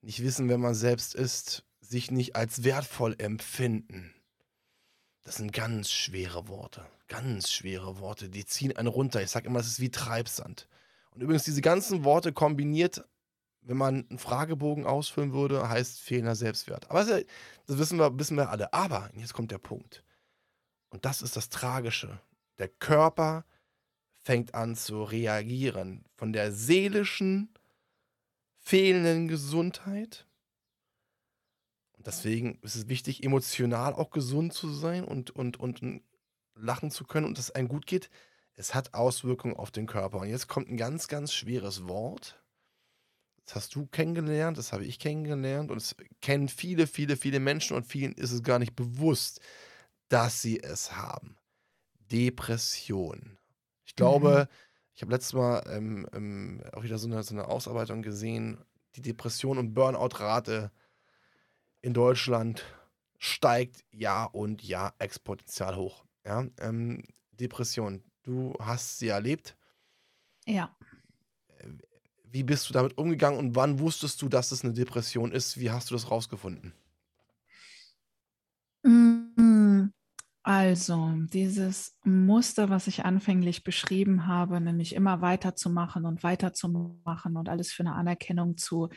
[0.00, 4.14] nicht wissen, wer man selbst ist, sich nicht als wertvoll empfinden.
[5.24, 6.86] Das sind ganz schwere Worte.
[7.08, 8.28] Ganz schwere Worte.
[8.28, 9.22] Die ziehen einen runter.
[9.22, 10.68] Ich sage immer, es ist wie Treibsand.
[11.10, 13.04] Und übrigens, diese ganzen Worte kombiniert,
[13.62, 16.90] wenn man einen Fragebogen ausfüllen würde, heißt fehlender Selbstwert.
[16.90, 17.24] Aber das,
[17.66, 18.72] wissen, wir, wissen wir alle.
[18.72, 20.04] Aber, jetzt kommt der Punkt.
[20.90, 22.20] Und das ist das Tragische.
[22.58, 23.44] Der Körper
[24.20, 26.04] fängt an zu reagieren.
[26.16, 27.52] Von der seelischen
[28.60, 30.28] fehlenden Gesundheit
[31.98, 35.82] und deswegen ist es wichtig, emotional auch gesund zu sein und, und, und
[36.54, 38.08] lachen zu können und dass es einem gut geht.
[38.54, 40.20] Es hat Auswirkungen auf den Körper.
[40.20, 42.40] Und jetzt kommt ein ganz, ganz schweres Wort.
[43.44, 47.76] Das hast du kennengelernt, das habe ich kennengelernt und es kennen viele, viele, viele Menschen
[47.76, 49.40] und vielen ist es gar nicht bewusst,
[50.08, 51.36] dass sie es haben.
[52.12, 53.38] Depression.
[53.98, 54.56] Ich glaube, mhm.
[54.94, 59.02] ich habe letztes Mal ähm, ähm, auch wieder so eine, so eine Ausarbeitung gesehen, die
[59.02, 60.70] Depression und Burnout-Rate
[61.80, 62.62] in Deutschland
[63.18, 66.04] steigt Jahr und Jahr exponentiell hoch.
[66.24, 66.46] Ja?
[66.60, 69.56] Ähm, Depression, du hast sie erlebt.
[70.46, 70.76] Ja.
[72.22, 75.58] Wie bist du damit umgegangen und wann wusstest du, dass es eine Depression ist?
[75.58, 76.72] Wie hast du das rausgefunden?
[80.48, 87.70] Also, dieses Muster, was ich anfänglich beschrieben habe, nämlich immer weiterzumachen und weiterzumachen und alles
[87.70, 88.88] für eine Anerkennung zu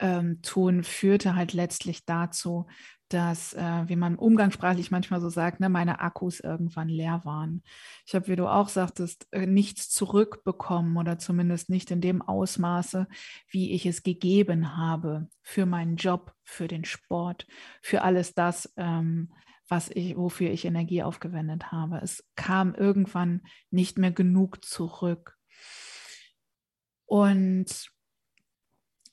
[0.00, 2.66] ähm, tun, führte halt letztlich dazu,
[3.08, 7.62] dass, äh, wie man umgangssprachlich manchmal so sagt, ne, meine Akkus irgendwann leer waren.
[8.04, 13.06] Ich habe, wie du auch sagtest, äh, nichts zurückbekommen oder zumindest nicht in dem Ausmaße,
[13.48, 17.46] wie ich es gegeben habe für meinen Job, für den Sport,
[17.80, 19.30] für alles das, ähm,
[19.68, 21.98] was ich, wofür ich Energie aufgewendet habe.
[22.02, 25.36] Es kam irgendwann nicht mehr genug zurück.
[27.06, 27.90] Und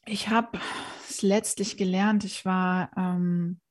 [0.05, 0.59] ich habe
[1.09, 2.23] es letztlich gelernt.
[2.23, 3.61] Ich war ähm,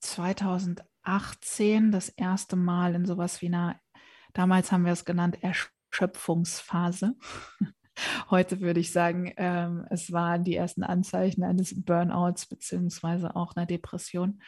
[0.00, 3.80] 2018 das erste Mal in sowas wie einer,
[4.32, 7.14] damals haben wir es genannt, Erschöpfungsphase.
[8.30, 13.66] Heute würde ich sagen, ähm, es waren die ersten Anzeichen eines Burnouts beziehungsweise auch einer
[13.66, 14.40] Depression.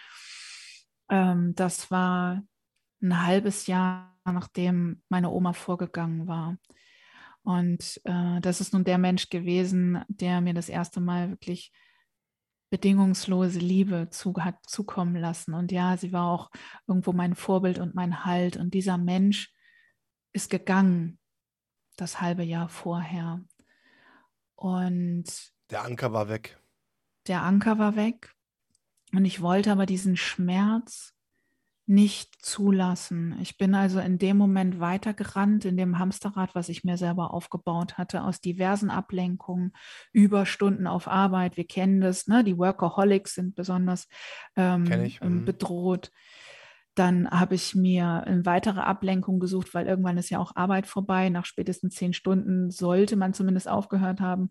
[1.10, 2.42] Ähm, das war
[3.02, 6.56] ein halbes Jahr, nachdem meine Oma vorgegangen war.
[7.42, 11.72] Und äh, das ist nun der Mensch gewesen, der mir das erste Mal wirklich
[12.70, 15.54] bedingungslose Liebe zu, hat zukommen lassen.
[15.54, 16.50] Und ja, sie war auch
[16.86, 18.56] irgendwo mein Vorbild und mein Halt.
[18.56, 19.52] Und dieser Mensch
[20.32, 21.18] ist gegangen,
[21.96, 23.42] das halbe Jahr vorher.
[24.54, 25.24] Und
[25.70, 26.60] der Anker war weg.
[27.26, 28.34] Der Anker war weg.
[29.12, 31.14] Und ich wollte aber diesen Schmerz
[31.90, 33.36] nicht zulassen.
[33.42, 37.98] Ich bin also in dem Moment weitergerannt, in dem Hamsterrad, was ich mir selber aufgebaut
[37.98, 39.72] hatte, aus diversen Ablenkungen,
[40.12, 41.56] Überstunden auf Arbeit.
[41.56, 42.44] Wir kennen das, ne?
[42.44, 44.06] die Workaholics sind besonders
[44.54, 44.84] ähm,
[45.20, 45.44] mhm.
[47.00, 51.30] Dann habe ich mir eine weitere Ablenkung gesucht, weil irgendwann ist ja auch Arbeit vorbei.
[51.30, 54.50] Nach spätestens zehn Stunden sollte man zumindest aufgehört haben.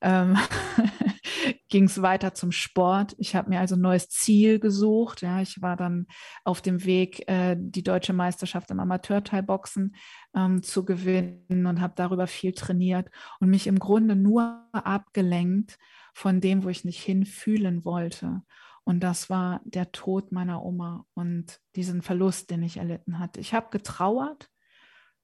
[0.00, 0.38] Ähm
[1.68, 3.14] ging es weiter zum Sport.
[3.18, 5.20] Ich habe mir also ein neues Ziel gesucht.
[5.20, 6.06] Ja, ich war dann
[6.42, 9.94] auf dem Weg, äh, die deutsche Meisterschaft im Amateurteilboxen
[10.34, 15.78] ähm, zu gewinnen und habe darüber viel trainiert und mich im Grunde nur abgelenkt
[16.14, 18.40] von dem, wo ich nicht hinfühlen wollte.
[18.84, 23.40] Und das war der Tod meiner Oma und diesen Verlust, den ich erlitten hatte.
[23.40, 24.48] Ich habe getrauert,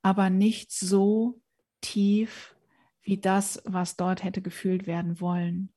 [0.03, 1.41] aber nicht so
[1.81, 2.55] tief,
[3.03, 5.73] wie das, was dort hätte gefühlt werden wollen.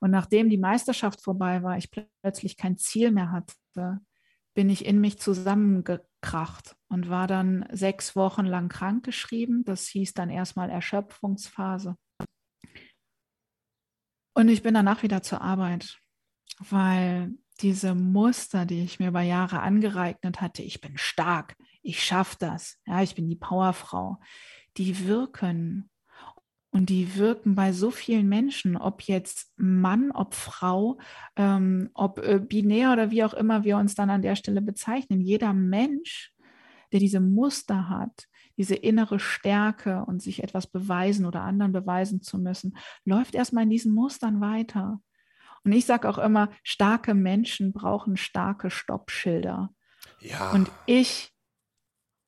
[0.00, 4.00] Und nachdem die Meisterschaft vorbei war, ich plötzlich kein Ziel mehr hatte,
[4.54, 9.64] bin ich in mich zusammengekracht und war dann sechs Wochen lang krankgeschrieben.
[9.64, 11.96] Das hieß dann erstmal Erschöpfungsphase.
[14.34, 15.98] Und ich bin danach wieder zur Arbeit,
[16.70, 22.36] weil diese Muster, die ich mir über Jahre angeeignet hatte, ich bin stark, ich schaffe
[22.38, 24.18] das, ja, ich bin die Powerfrau,
[24.76, 25.90] die wirken.
[26.70, 30.98] Und die wirken bei so vielen Menschen, ob jetzt Mann, ob Frau,
[31.34, 35.22] ähm, ob äh, binär oder wie auch immer wir uns dann an der Stelle bezeichnen.
[35.22, 36.34] Jeder Mensch,
[36.92, 38.28] der diese Muster hat,
[38.58, 43.70] diese innere Stärke und sich etwas beweisen oder anderen beweisen zu müssen, läuft erstmal in
[43.70, 45.00] diesen Mustern weiter.
[45.64, 49.70] Und ich sage auch immer, starke Menschen brauchen starke Stoppschilder.
[50.20, 50.50] Ja.
[50.52, 51.32] Und ich,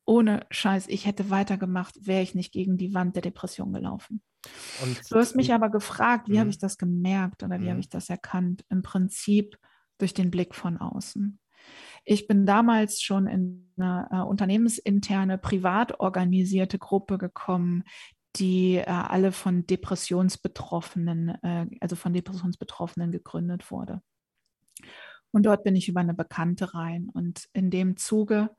[0.05, 4.23] ohne Scheiß, ich hätte weitergemacht, wäre ich nicht gegen die Wand der Depression gelaufen.
[4.83, 6.51] Und du hast mich aber gefragt, wie habe mhm.
[6.51, 7.81] ich das gemerkt oder wie habe mhm.
[7.81, 8.65] ich das erkannt?
[8.71, 9.59] Im Prinzip
[9.99, 11.39] durch den Blick von außen.
[12.05, 17.85] Ich bin damals schon in eine äh, unternehmensinterne, privat organisierte Gruppe gekommen,
[18.37, 24.03] die äh, alle von Depressionsbetroffenen, äh, also von Depressionsbetroffenen gegründet wurde.
[25.33, 27.09] Und dort bin ich über eine Bekannte rein.
[27.13, 28.51] Und in dem Zuge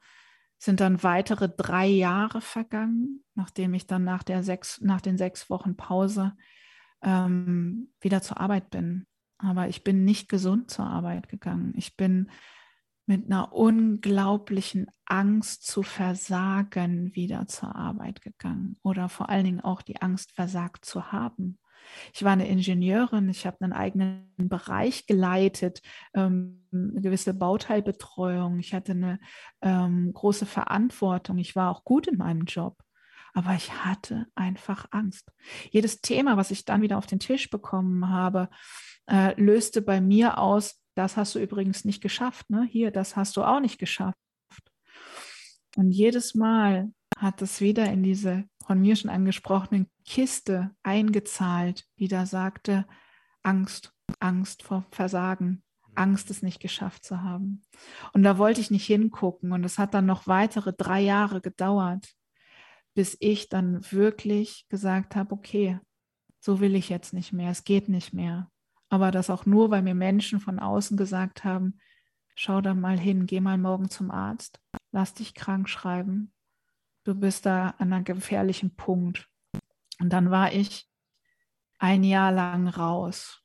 [0.57, 5.49] sind dann weitere drei Jahre vergangen, nachdem ich dann nach, der sechs, nach den sechs
[5.49, 6.33] Wochen Pause
[7.01, 9.07] ähm, wieder zur Arbeit bin.
[9.37, 11.73] Aber ich bin nicht gesund zur Arbeit gegangen.
[11.75, 12.29] Ich bin
[13.11, 19.81] mit einer unglaublichen Angst zu versagen wieder zur Arbeit gegangen oder vor allen Dingen auch
[19.81, 21.59] die Angst versagt zu haben.
[22.13, 25.81] Ich war eine Ingenieurin, ich habe einen eigenen Bereich geleitet,
[26.13, 29.19] ähm, eine gewisse Bauteilbetreuung, ich hatte eine
[29.61, 32.77] ähm, große Verantwortung, ich war auch gut in meinem Job,
[33.33, 35.29] aber ich hatte einfach Angst.
[35.69, 38.47] Jedes Thema, was ich dann wieder auf den Tisch bekommen habe,
[39.07, 42.67] äh, löste bei mir aus, das hast du übrigens nicht geschafft, ne?
[42.69, 44.17] Hier, das hast du auch nicht geschafft.
[45.77, 52.07] Und jedes Mal hat es wieder in diese von mir schon angesprochenen Kiste eingezahlt, die
[52.07, 52.85] da sagte,
[53.43, 55.63] Angst, Angst vor Versagen,
[55.95, 57.61] Angst, es nicht geschafft zu haben.
[58.13, 59.51] Und da wollte ich nicht hingucken.
[59.51, 62.13] Und es hat dann noch weitere drei Jahre gedauert,
[62.93, 65.79] bis ich dann wirklich gesagt habe, okay,
[66.39, 68.50] so will ich jetzt nicht mehr, es geht nicht mehr.
[68.91, 71.79] Aber das auch nur, weil mir Menschen von außen gesagt haben,
[72.35, 74.59] schau da mal hin, geh mal morgen zum Arzt,
[74.91, 76.33] lass dich krank schreiben,
[77.05, 79.29] du bist da an einem gefährlichen Punkt.
[79.99, 80.89] Und dann war ich
[81.79, 83.41] ein Jahr lang raus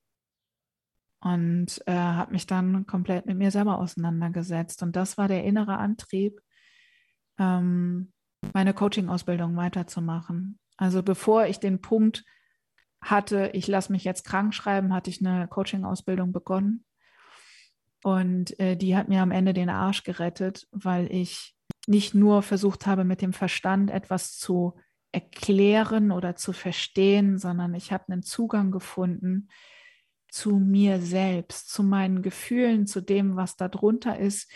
[1.20, 4.82] und äh, habe mich dann komplett mit mir selber auseinandergesetzt.
[4.82, 6.40] Und das war der innere Antrieb,
[7.38, 8.12] ähm,
[8.52, 10.58] meine Coaching-Ausbildung weiterzumachen.
[10.76, 12.24] Also bevor ich den Punkt
[13.00, 16.84] hatte, ich lasse mich jetzt krank schreiben, hatte ich eine Coaching-Ausbildung begonnen.
[18.02, 22.86] Und äh, die hat mir am Ende den Arsch gerettet, weil ich nicht nur versucht
[22.86, 24.74] habe, mit dem Verstand etwas zu
[25.12, 29.48] erklären oder zu verstehen, sondern ich habe einen Zugang gefunden
[30.30, 34.50] zu mir selbst, zu meinen Gefühlen, zu dem, was da drunter ist,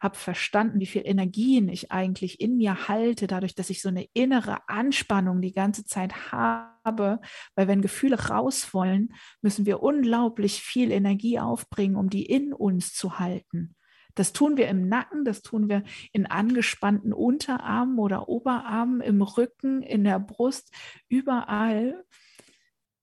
[0.00, 4.06] habe verstanden, wie viel Energien ich eigentlich in mir halte, dadurch, dass ich so eine
[4.14, 9.12] innere Anspannung die ganze Zeit habe, weil wenn Gefühle raus wollen,
[9.42, 13.74] müssen wir unglaublich viel Energie aufbringen, um die in uns zu halten.
[14.14, 15.82] Das tun wir im Nacken, das tun wir
[16.12, 20.74] in angespannten Unterarmen oder Oberarmen, im Rücken, in der Brust,
[21.08, 22.02] überall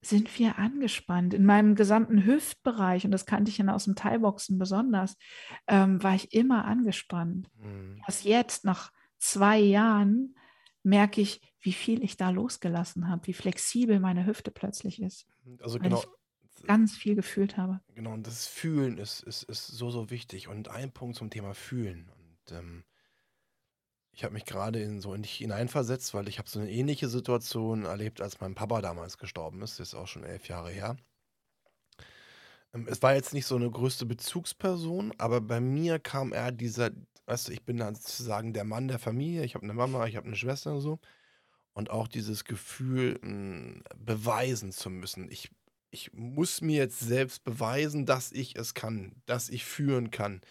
[0.01, 1.33] sind wir angespannt.
[1.33, 5.15] In meinem gesamten Hüftbereich, und das kannte ich ja aus dem Thai-Boxen besonders,
[5.67, 7.47] ähm, war ich immer angespannt.
[7.57, 8.01] Mhm.
[8.05, 10.35] Erst jetzt, nach zwei Jahren,
[10.83, 15.25] merke ich, wie viel ich da losgelassen habe, wie flexibel meine Hüfte plötzlich ist.
[15.61, 16.03] Also genau,
[16.65, 17.79] ganz viel gefühlt habe.
[17.95, 20.49] Genau, und das Fühlen ist, ist, ist so, so wichtig.
[20.49, 22.09] Und ein Punkt zum Thema Fühlen.
[22.09, 22.83] Und ähm,
[24.11, 27.07] ich habe mich gerade in so in dich hineinversetzt, weil ich habe so eine ähnliche
[27.07, 29.79] Situation erlebt, als mein Papa damals gestorben ist.
[29.79, 30.97] Das ist auch schon elf Jahre her.
[32.73, 36.91] Ähm, es war jetzt nicht so eine größte Bezugsperson, aber bei mir kam er dieser,
[37.25, 39.45] weißt du, ich bin dann sozusagen der Mann der Familie.
[39.45, 40.99] Ich habe eine Mama, ich habe eine Schwester und so.
[41.73, 45.29] Und auch dieses Gefühl, mh, beweisen zu müssen.
[45.31, 45.49] Ich
[45.93, 50.41] ich muss mir jetzt selbst beweisen, dass ich es kann, dass ich führen kann.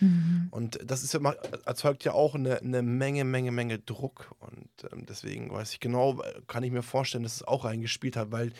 [0.00, 0.48] Mhm.
[0.50, 4.34] Und das ist mal, erzeugt ja auch eine, eine Menge, Menge, Menge Druck.
[4.40, 8.32] Und ähm, deswegen weiß ich genau, kann ich mir vorstellen, dass es auch reingespielt hat,
[8.32, 8.52] weil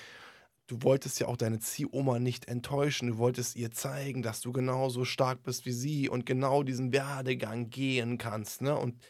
[0.69, 3.09] du wolltest ja auch deine Ziehoma nicht enttäuschen.
[3.09, 7.71] Du wolltest ihr zeigen, dass du genauso stark bist wie sie und genau diesen Werdegang
[7.71, 8.63] gehen kannst.
[8.63, 8.77] Ne?
[8.77, 9.03] Und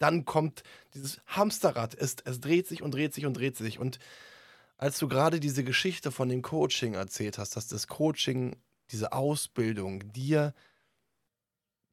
[0.00, 0.62] dann kommt
[0.94, 1.94] dieses Hamsterrad.
[1.94, 3.78] Es, es dreht sich und dreht sich und dreht sich.
[3.78, 3.98] Und
[4.76, 8.56] als du gerade diese Geschichte von dem Coaching erzählt hast, dass das Coaching,
[8.90, 10.54] diese Ausbildung dir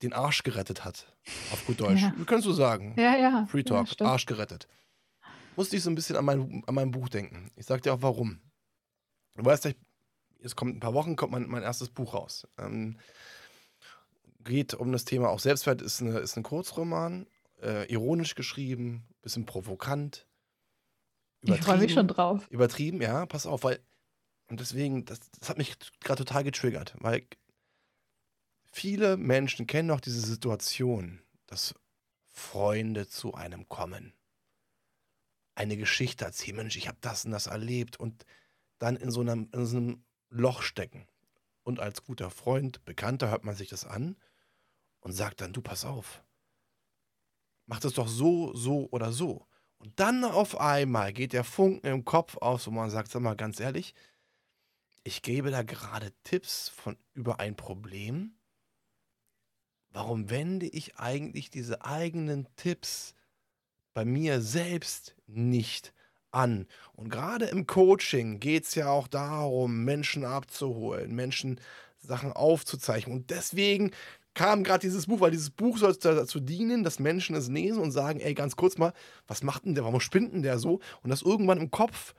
[0.01, 1.13] den Arsch gerettet hat.
[1.51, 2.01] Auf gut Deutsch.
[2.01, 2.13] Ja.
[2.17, 2.95] Wie kannst du sagen?
[2.97, 3.45] Ja, ja.
[3.51, 4.07] Free Talk, Ja.
[4.07, 4.67] Arsch gerettet.
[5.55, 7.51] Musste ich so ein bisschen an mein, an mein Buch denken.
[7.55, 8.39] Ich sag dir auch warum.
[9.35, 9.71] Du weißt ja,
[10.41, 12.47] es kommt ein paar Wochen, kommt mein, mein erstes Buch raus.
[12.57, 12.97] Ähm,
[14.43, 17.27] geht um das Thema auch Selbstwert, ist, eine, ist ein Kurzroman,
[17.61, 20.27] äh, ironisch geschrieben, bisschen provokant.
[21.41, 21.93] ich freue mich übertrieben.
[21.93, 22.47] schon drauf.
[22.49, 23.79] Übertrieben, ja, pass auf, weil.
[24.49, 27.27] Und deswegen, das, das hat mich gerade total getriggert, weil
[28.71, 31.75] viele Menschen kennen auch diese Situation, dass
[32.27, 34.13] Freunde zu einem kommen.
[35.55, 38.25] Eine Geschichte erzählen, Mensch, ich habe das und das erlebt und
[38.77, 41.07] dann in so, einem, in so einem Loch stecken.
[41.63, 44.15] Und als guter Freund, Bekannter hört man sich das an
[45.01, 46.23] und sagt dann, du pass auf,
[47.67, 49.45] mach das doch so, so oder so.
[49.77, 53.35] Und dann auf einmal geht der Funken im Kopf auf, wo man sagt, sag mal
[53.35, 53.93] ganz ehrlich,
[55.03, 58.33] ich gebe da gerade Tipps von über ein Problem.
[59.91, 63.13] Warum wende ich eigentlich diese eigenen Tipps
[63.93, 65.93] bei mir selbst nicht
[66.31, 66.67] an?
[66.93, 71.61] Und gerade im Coaching geht es ja auch darum, Menschen abzuholen, Menschen
[71.99, 73.15] Sachen aufzuzeichnen.
[73.15, 73.91] Und deswegen
[74.37, 77.91] kam gerade dieses Buch, weil dieses Buch soll dazu dienen, dass Menschen es lesen und
[77.91, 78.93] sagen, ey, ganz kurz mal,
[79.25, 80.79] was macht denn der, warum spinnt denn der so?
[81.01, 82.13] Und das irgendwann im Kopf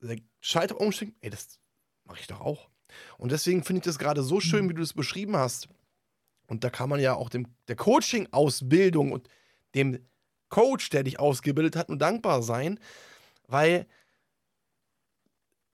[0.00, 1.58] der Schalter umschwingt, ey, das
[2.04, 2.70] mache ich doch auch.
[3.18, 5.68] Und deswegen finde ich das gerade so schön, wie du es beschrieben hast.
[6.46, 9.28] Und da kann man ja auch dem, der Coaching-Ausbildung und
[9.74, 9.98] dem
[10.50, 12.78] Coach, der dich ausgebildet hat, nur dankbar sein,
[13.48, 13.88] weil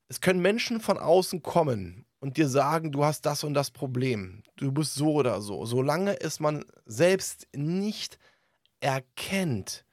[0.09, 4.43] es können Menschen von außen kommen und dir sagen, du hast das und das Problem,
[4.57, 5.67] du bist so oder so.
[5.67, 8.19] Solange es man selbst nicht
[8.81, 9.85] erkennt,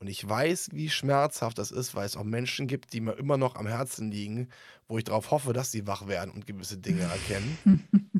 [0.00, 3.36] und ich weiß, wie schmerzhaft das ist, weil es auch Menschen gibt, die mir immer
[3.36, 4.48] noch am Herzen liegen,
[4.88, 7.58] wo ich darauf hoffe, dass sie wach werden und gewisse Dinge erkennen.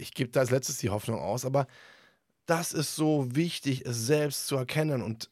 [0.00, 1.66] Ich gebe da als letztes die Hoffnung aus, aber
[2.46, 5.02] das ist so wichtig, es selbst zu erkennen.
[5.02, 5.30] Und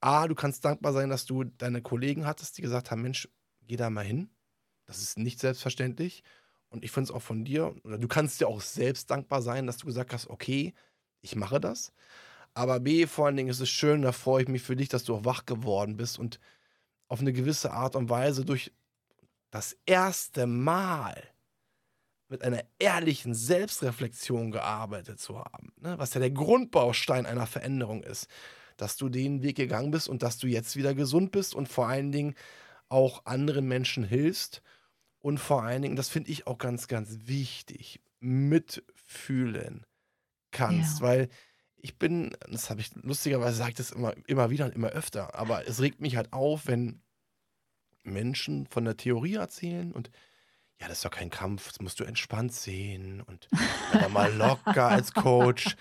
[0.00, 3.28] A, du kannst dankbar sein, dass du deine Kollegen hattest, die gesagt haben: Mensch,
[3.66, 4.30] geh da mal hin.
[4.86, 6.22] Das ist nicht selbstverständlich.
[6.68, 9.66] Und ich finde es auch von dir, oder du kannst dir auch selbst dankbar sein,
[9.66, 10.74] dass du gesagt hast: Okay,
[11.20, 11.92] ich mache das.
[12.54, 15.04] Aber B, vor allen Dingen ist es schön, da freue ich mich für dich, dass
[15.04, 16.40] du auch wach geworden bist und
[17.08, 18.72] auf eine gewisse Art und Weise durch
[19.50, 21.22] das erste Mal
[22.28, 25.98] mit einer ehrlichen Selbstreflexion gearbeitet zu haben, ne?
[25.98, 28.28] was ja der Grundbaustein einer Veränderung ist,
[28.76, 31.88] dass du den Weg gegangen bist und dass du jetzt wieder gesund bist und vor
[31.88, 32.34] allen Dingen
[32.88, 34.62] auch anderen Menschen hilfst
[35.26, 39.84] und vor allen Dingen, das finde ich auch ganz, ganz wichtig, mitfühlen
[40.52, 41.06] kannst, Ja.
[41.06, 41.28] weil
[41.76, 45.34] ich bin, das habe ich lustigerweise sage ich das immer, immer wieder und immer öfter,
[45.34, 47.02] aber es regt mich halt auf, wenn
[48.04, 50.10] Menschen von der Theorie erzählen und
[50.80, 53.48] ja, das ist doch kein Kampf, das musst du entspannt sehen und
[53.92, 55.74] aber mal locker als Coach.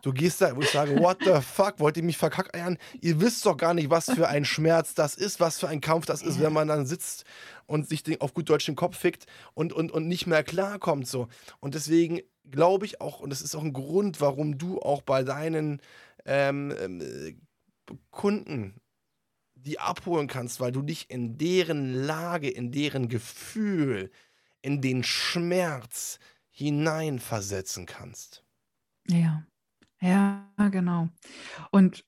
[0.00, 2.78] Du gehst da, wo ich sage, what the fuck, wollt ihr mich verkackeiern?
[3.00, 6.06] Ihr wisst doch gar nicht, was für ein Schmerz das ist, was für ein Kampf
[6.06, 7.24] das ist, wenn man dann sitzt
[7.66, 11.28] und sich auf gut Deutsch den Kopf fickt und, und, und nicht mehr klarkommt so.
[11.60, 12.20] Und deswegen
[12.50, 15.82] glaube ich auch, und das ist auch ein Grund, warum du auch bei deinen
[16.24, 16.70] ähm,
[17.00, 17.34] äh,
[18.10, 18.80] Kunden
[19.54, 24.10] die abholen kannst, weil du dich in deren Lage, in deren Gefühl,
[24.68, 26.18] in den Schmerz
[26.50, 28.44] hineinversetzen kannst.
[29.08, 29.46] Ja,
[29.98, 31.08] ja, genau.
[31.70, 32.04] Und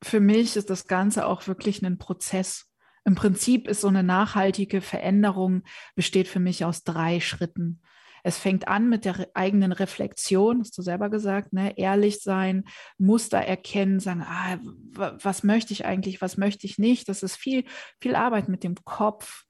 [0.00, 2.70] für mich ist das Ganze auch wirklich ein Prozess.
[3.04, 5.64] Im Prinzip ist so eine nachhaltige Veränderung,
[5.96, 7.82] besteht für mich aus drei Schritten.
[8.22, 11.76] Es fängt an mit der eigenen Reflexion, hast du selber gesagt, ne?
[11.76, 12.62] ehrlich sein,
[12.96, 14.58] Muster erkennen, sagen, ah,
[14.92, 17.08] was möchte ich eigentlich, was möchte ich nicht.
[17.08, 17.64] Das ist viel,
[18.00, 19.46] viel Arbeit mit dem Kopf.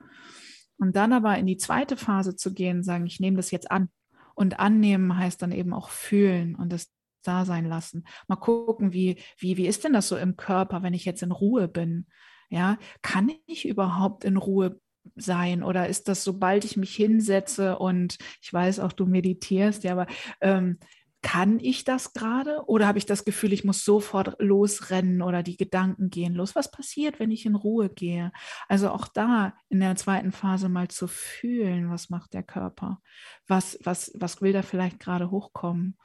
[0.79, 3.89] Und dann aber in die zweite Phase zu gehen, sagen, ich nehme das jetzt an.
[4.35, 8.05] Und annehmen heißt dann eben auch fühlen und das da sein lassen.
[8.29, 11.33] Mal gucken, wie, wie, wie ist denn das so im Körper, wenn ich jetzt in
[11.33, 12.07] Ruhe bin?
[12.51, 14.81] Ja, kann ich überhaupt in Ruhe
[15.17, 19.93] sein oder ist das, sobald ich mich hinsetze und ich weiß auch, du meditierst, ja,
[19.93, 20.07] aber
[20.41, 20.79] ähm,
[21.25, 25.57] kann ich das gerade oder habe ich das Gefühl, ich muss sofort losrennen oder die
[25.57, 26.55] Gedanken gehen los?
[26.55, 28.31] Was passiert, wenn ich in Ruhe gehe?
[28.69, 33.01] Also auch da in der zweiten Phase mal zu fühlen, was macht der Körper?
[33.49, 35.97] Was, was, was will da vielleicht gerade hochkommen?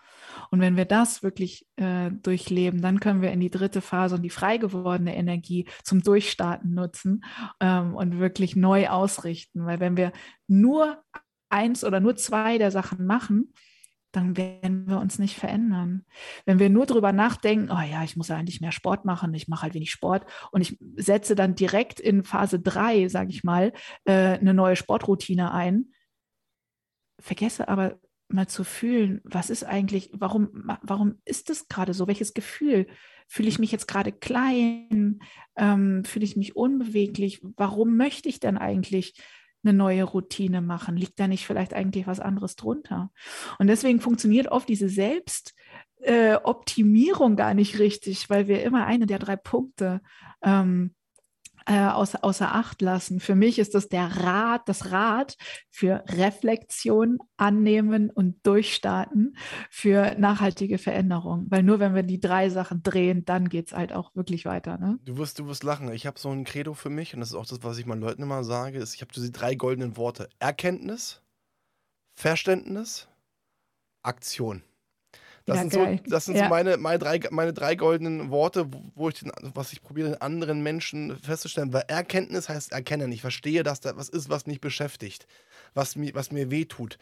[0.52, 4.22] Und wenn wir das wirklich äh, durchleben, dann können wir in die dritte Phase und
[4.22, 7.26] die frei gewordene Energie zum Durchstarten nutzen
[7.60, 9.66] ähm, und wirklich neu ausrichten.
[9.66, 10.14] Weil wenn wir
[10.48, 11.04] nur
[11.50, 13.54] eins oder nur zwei der Sachen machen,
[14.12, 16.06] dann werden wir uns nicht verändern.
[16.46, 19.48] Wenn wir nur darüber nachdenken, oh ja, ich muss ja eigentlich mehr Sport machen, ich
[19.48, 23.72] mache halt wenig Sport und ich setze dann direkt in Phase 3, sage ich mal,
[24.06, 25.92] äh, eine neue Sportroutine ein,
[27.20, 28.00] vergesse aber
[28.30, 30.50] mal zu fühlen, was ist eigentlich, warum,
[30.82, 32.08] warum ist das gerade so?
[32.08, 32.88] Welches Gefühl?
[33.28, 35.20] Fühle ich mich jetzt gerade klein?
[35.56, 37.42] Ähm, fühle ich mich unbeweglich?
[37.58, 39.16] Warum möchte ich denn eigentlich
[39.64, 40.98] eine neue Routine machen?
[40.98, 43.12] Liegt da nicht vielleicht eigentlich was anderes drunter?
[43.58, 49.20] Und deswegen funktioniert oft diese Selbstoptimierung äh, gar nicht richtig, weil wir immer eine der
[49.20, 50.02] drei Punkte
[50.42, 50.96] ähm,
[51.70, 53.20] äh, außer, außer Acht lassen.
[53.20, 55.38] Für mich ist das der Rat, das Rad
[55.70, 59.38] für Reflexion, Annehmen und Durchstarten
[59.70, 61.46] für nachhaltige Veränderung.
[61.50, 64.80] Weil nur wenn wir die drei Sachen drehen, dann geht es halt auch wirklich weiter.
[64.80, 64.98] Ne?
[65.06, 65.94] Du wirst, du wirst lachen.
[65.94, 68.02] Ich habe so ein Credo für mich und das ist auch das, was ich meinen
[68.02, 70.28] Leuten immer sage, ist, ich habe diese drei goldenen Worte.
[70.40, 71.22] Erkenntnis,
[72.16, 73.08] Verständnis,
[74.02, 74.64] Aktion.
[75.50, 76.44] Das ja, sind, so, das sind ja.
[76.44, 80.22] so meine, meine, drei, meine drei goldenen Worte, wo ich den, was ich probiere, den
[80.22, 81.74] anderen Menschen festzustellen.
[81.74, 83.12] Weil Erkenntnis heißt erkennen.
[83.12, 85.28] Ich verstehe, dass da was ist, was mich beschäftigt,
[85.74, 86.98] was mir, was mir wehtut.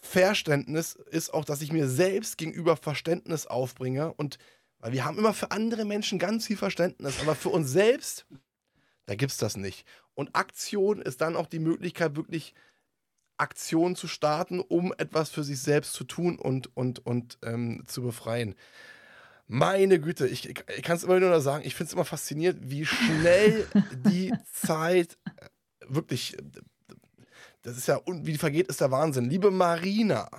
[0.00, 4.12] Verständnis ist auch, dass ich mir selbst gegenüber Verständnis aufbringe.
[4.14, 4.38] Und
[4.80, 8.26] weil wir haben immer für andere Menschen ganz viel Verständnis, aber für uns selbst,
[9.06, 9.86] da gibt es das nicht.
[10.14, 12.54] Und Aktion ist dann auch die Möglichkeit, wirklich
[13.36, 18.02] Aktion zu starten, um etwas für sich selbst zu tun und, und, und ähm, zu
[18.02, 18.54] befreien.
[19.48, 22.86] Meine Güte, ich, ich kann es immer nur sagen, ich finde es immer faszinierend, wie
[22.86, 23.66] schnell
[24.06, 25.48] die Zeit äh,
[25.88, 26.36] wirklich,
[27.62, 29.28] das ist ja, wie die vergeht, ist der Wahnsinn.
[29.28, 30.30] Liebe Marina,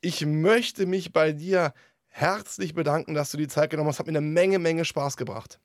[0.00, 1.72] ich möchte mich bei dir
[2.08, 3.98] herzlich bedanken, dass du die Zeit genommen hast.
[3.98, 5.60] Hat mir eine Menge, Menge Spaß gebracht.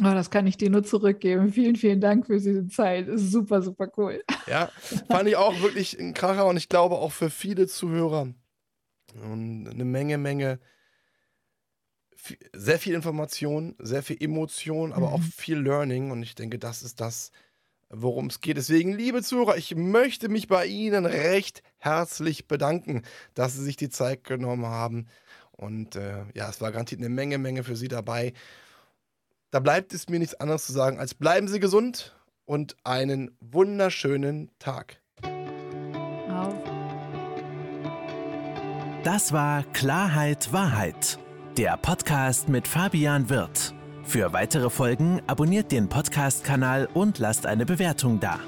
[0.00, 1.52] Oh, das kann ich dir nur zurückgeben.
[1.52, 3.08] Vielen, vielen Dank für diese Zeit.
[3.08, 4.22] Ist super, super cool.
[4.46, 4.70] Ja,
[5.08, 8.28] fand ich auch wirklich ein Kracher und ich glaube auch für viele Zuhörer
[9.22, 10.60] und eine Menge, Menge,
[12.52, 15.14] sehr viel Information, sehr viel Emotion, aber mhm.
[15.14, 17.30] auch viel Learning und ich denke, das ist das,
[17.88, 18.56] worum es geht.
[18.56, 23.02] Deswegen, liebe Zuhörer, ich möchte mich bei Ihnen recht herzlich bedanken,
[23.34, 25.06] dass Sie sich die Zeit genommen haben.
[25.52, 28.32] Und äh, ja, es war garantiert eine Menge, Menge für Sie dabei.
[29.50, 34.50] Da bleibt es mir nichts anderes zu sagen, als bleiben Sie gesund und einen wunderschönen
[34.58, 35.00] Tag.
[35.22, 36.54] Auf.
[39.04, 41.18] Das war Klarheit Wahrheit,
[41.56, 43.72] der Podcast mit Fabian Wirth.
[44.02, 48.40] Für weitere Folgen abonniert den Podcast-Kanal und lasst eine Bewertung da.